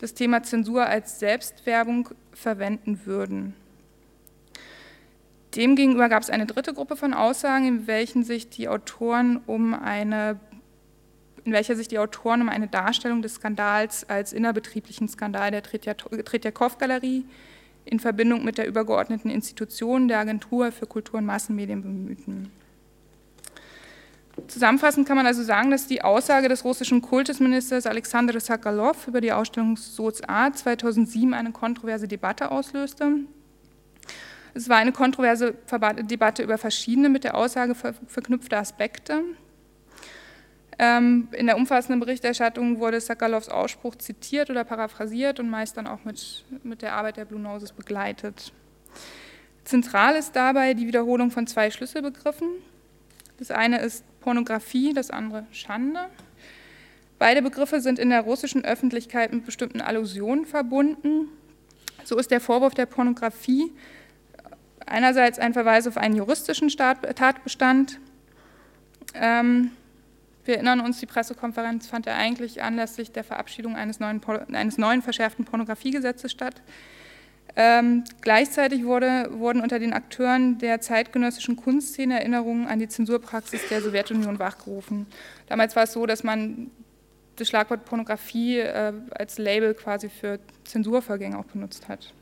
das 0.01 0.15
Thema 0.15 0.43
Zensur 0.43 0.85
als 0.85 1.21
Selbstwerbung 1.21 2.09
verwenden 2.33 3.07
würden. 3.07 3.55
Demgegenüber 5.55 6.09
gab 6.09 6.23
es 6.23 6.31
eine 6.31 6.47
dritte 6.47 6.75
Gruppe 6.75 6.97
von 6.97 7.15
Aussagen, 7.15 7.69
in 7.69 7.87
welchen 7.87 8.25
sich 8.25 8.49
die 8.49 8.69
Autoren 8.69 9.41
um 9.47 9.75
eine 9.75 10.41
in 11.45 11.53
welcher 11.53 11.77
sich 11.77 11.89
die 11.89 11.99
Autoren 11.99 12.43
um 12.43 12.49
eine 12.49 12.69
Darstellung 12.69 13.23
des 13.23 13.35
Skandals 13.35 14.09
als 14.09 14.33
innerbetrieblichen 14.33 15.09
Skandal 15.09 15.51
der 15.51 15.63
Tretjakow-Galerie 15.63 17.25
in 17.85 17.99
Verbindung 17.99 18.45
mit 18.45 18.59
der 18.59 18.69
übergeordneten 18.69 19.31
Institution 19.31 20.09
der 20.09 20.21
Agentur 20.21 20.71
für 20.71 20.87
Kultur 20.87 21.19
und 21.19 21.27
Massenmedien 21.27 21.83
bemühten. 21.83 22.53
Zusammenfassend 24.47 25.07
kann 25.07 25.17
man 25.17 25.27
also 25.27 25.43
sagen, 25.43 25.71
dass 25.71 25.87
die 25.87 26.03
Aussage 26.03 26.49
des 26.49 26.65
russischen 26.65 27.03
Kultusministers 27.03 27.87
Alexander 27.87 28.39
Sokolov 28.41 29.07
über 29.07 29.21
die 29.21 29.33
Ausstellung 29.33 29.77
Soz 29.77 30.23
A 30.27 30.53
2007 30.53 31.35
eine 31.35 31.53
kontroverse 31.53 32.09
Debatte 32.09 32.51
auslöste. 32.51 33.19
Es 34.55 34.69
war 34.69 34.77
eine 34.79 34.93
kontroverse 34.93 35.55
Debatte 36.03 36.43
über 36.43 36.59
verschiedene 36.59 37.09
mit 37.09 37.25
der 37.25 37.35
Aussage 37.35 37.75
verknüpfte 37.75 38.57
Aspekte. 38.57 39.23
Ähm, 40.79 41.29
in 41.33 41.47
der 41.47 41.57
umfassenden 41.57 42.01
Berichterstattung 42.01 42.79
wurde 42.79 43.01
Sakalovs 43.01 43.49
Ausspruch 43.49 43.97
zitiert 43.97 44.51
oder 44.51 44.65
paraphrasiert 44.65 45.39
und 45.39 45.51
meist 45.51 45.77
dann 45.77 45.87
auch 45.87 46.05
mit, 46.05 46.45
mit 46.63 46.83
der 46.83 46.95
Arbeit 46.95 47.19
der 47.19 47.25
Blue 47.25 47.41
Noses 47.41 47.73
begleitet. 47.73 48.53
Zentral 49.65 50.17
ist 50.17 50.35
dabei 50.35 50.75
die 50.75 50.87
Wiederholung 50.87 51.31
von 51.31 51.47
zwei 51.47 51.71
Schlüsselbegriffen. 51.71 52.49
Das 53.39 53.51
eine 53.51 53.81
ist 53.81 54.05
Pornografie, 54.21 54.93
das 54.93 55.11
andere 55.11 55.47
Schande. 55.53 56.01
Beide 57.19 57.43
Begriffe 57.43 57.81
sind 57.81 57.99
in 57.99 58.11
der 58.11 58.23
russischen 58.23 58.65
Öffentlichkeit 58.65 59.33
mit 59.33 59.47
bestimmten 59.47 59.81
Allusionen 59.81 60.47
verbunden. 60.47 61.29
So 62.05 62.19
ist 62.19 62.31
der 62.31 62.41
Vorwurf 62.41 62.75
der 62.75 62.87
Pornografie 62.87 63.71
einerseits 64.87 65.39
ein 65.39 65.53
Verweis 65.53 65.87
auf 65.87 65.97
einen 65.97 66.17
juristischen 66.17 66.69
Tatbestand. 66.69 67.99
Ähm, 69.15 69.71
wir 70.45 70.55
erinnern 70.55 70.81
uns, 70.81 70.99
die 70.99 71.07
Pressekonferenz 71.07 71.87
fand 71.87 72.07
ja 72.07 72.17
eigentlich 72.17 72.63
anlässlich 72.63 73.13
der 73.13 73.25
Verabschiedung 73.25 73.77
eines 73.77 74.01
neuen, 74.01 74.21
eines 74.53 74.79
neuen 74.79 75.03
verschärften 75.03 75.45
Pornografiegesetzes 75.45 76.33
statt. 76.33 76.63
Ähm, 77.55 78.05
gleichzeitig 78.23 78.85
wurde, 78.85 79.29
wurden 79.33 79.61
unter 79.61 79.79
den 79.79 79.93
Akteuren 79.93 80.59
der 80.59 80.81
zeitgenössischen 80.81 81.57
Kunstszene 81.57 82.19
Erinnerungen 82.19 82.67
an 82.67 82.79
die 82.79 82.89
Zensurpraxis 82.89 83.69
der 83.69 83.83
Sowjetunion 83.83 84.39
wachgerufen. 84.39 85.07
Damals 85.49 85.77
war 85.77 85.83
es 85.83 85.93
so, 85.93 86.07
dass 86.07 86.25
man 86.25 86.71
das 87.37 87.49
Schlagwort 87.49 87.85
Pornografie 87.85 88.59
äh, 88.59 88.93
als 89.11 89.39
Label 89.39 89.75
quasi 89.75 90.09
für 90.09 90.39
Zensurvorgänge 90.65 91.39
auch 91.39 91.45
benutzt 91.45 91.89
hat. 91.89 92.15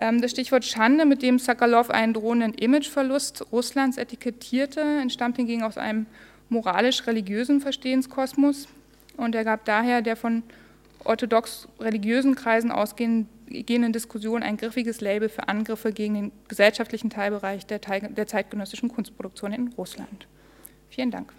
Ähm, 0.00 0.20
das 0.22 0.30
Stichwort 0.30 0.64
Schande, 0.64 1.04
mit 1.04 1.22
dem 1.22 1.38
Sakalow 1.38 1.90
einen 1.90 2.14
drohenden 2.14 2.54
Imageverlust 2.54 3.46
Russlands 3.52 3.96
etikettierte, 3.96 4.80
entstammt 4.80 5.36
hingegen 5.36 5.62
aus 5.62 5.78
einem 5.78 6.06
moralisch-religiösen 6.48 7.60
Verstehenskosmos 7.60 8.68
und 9.16 9.34
er 9.34 9.44
gab 9.44 9.64
daher 9.64 10.02
der 10.02 10.16
von 10.16 10.42
orthodox 11.04 11.68
religiösen 11.80 12.34
Kreisen 12.34 12.70
ausgehenden 12.70 13.92
Diskussion 13.92 14.42
ein 14.42 14.56
griffiges 14.56 15.00
Label 15.00 15.28
für 15.28 15.48
Angriffe 15.48 15.92
gegen 15.92 16.14
den 16.14 16.32
gesellschaftlichen 16.48 17.10
Teilbereich 17.10 17.66
der 17.66 18.26
zeitgenössischen 18.26 18.88
Kunstproduktion 18.88 19.52
in 19.52 19.68
Russland. 19.76 20.26
Vielen 20.90 21.10
Dank. 21.10 21.32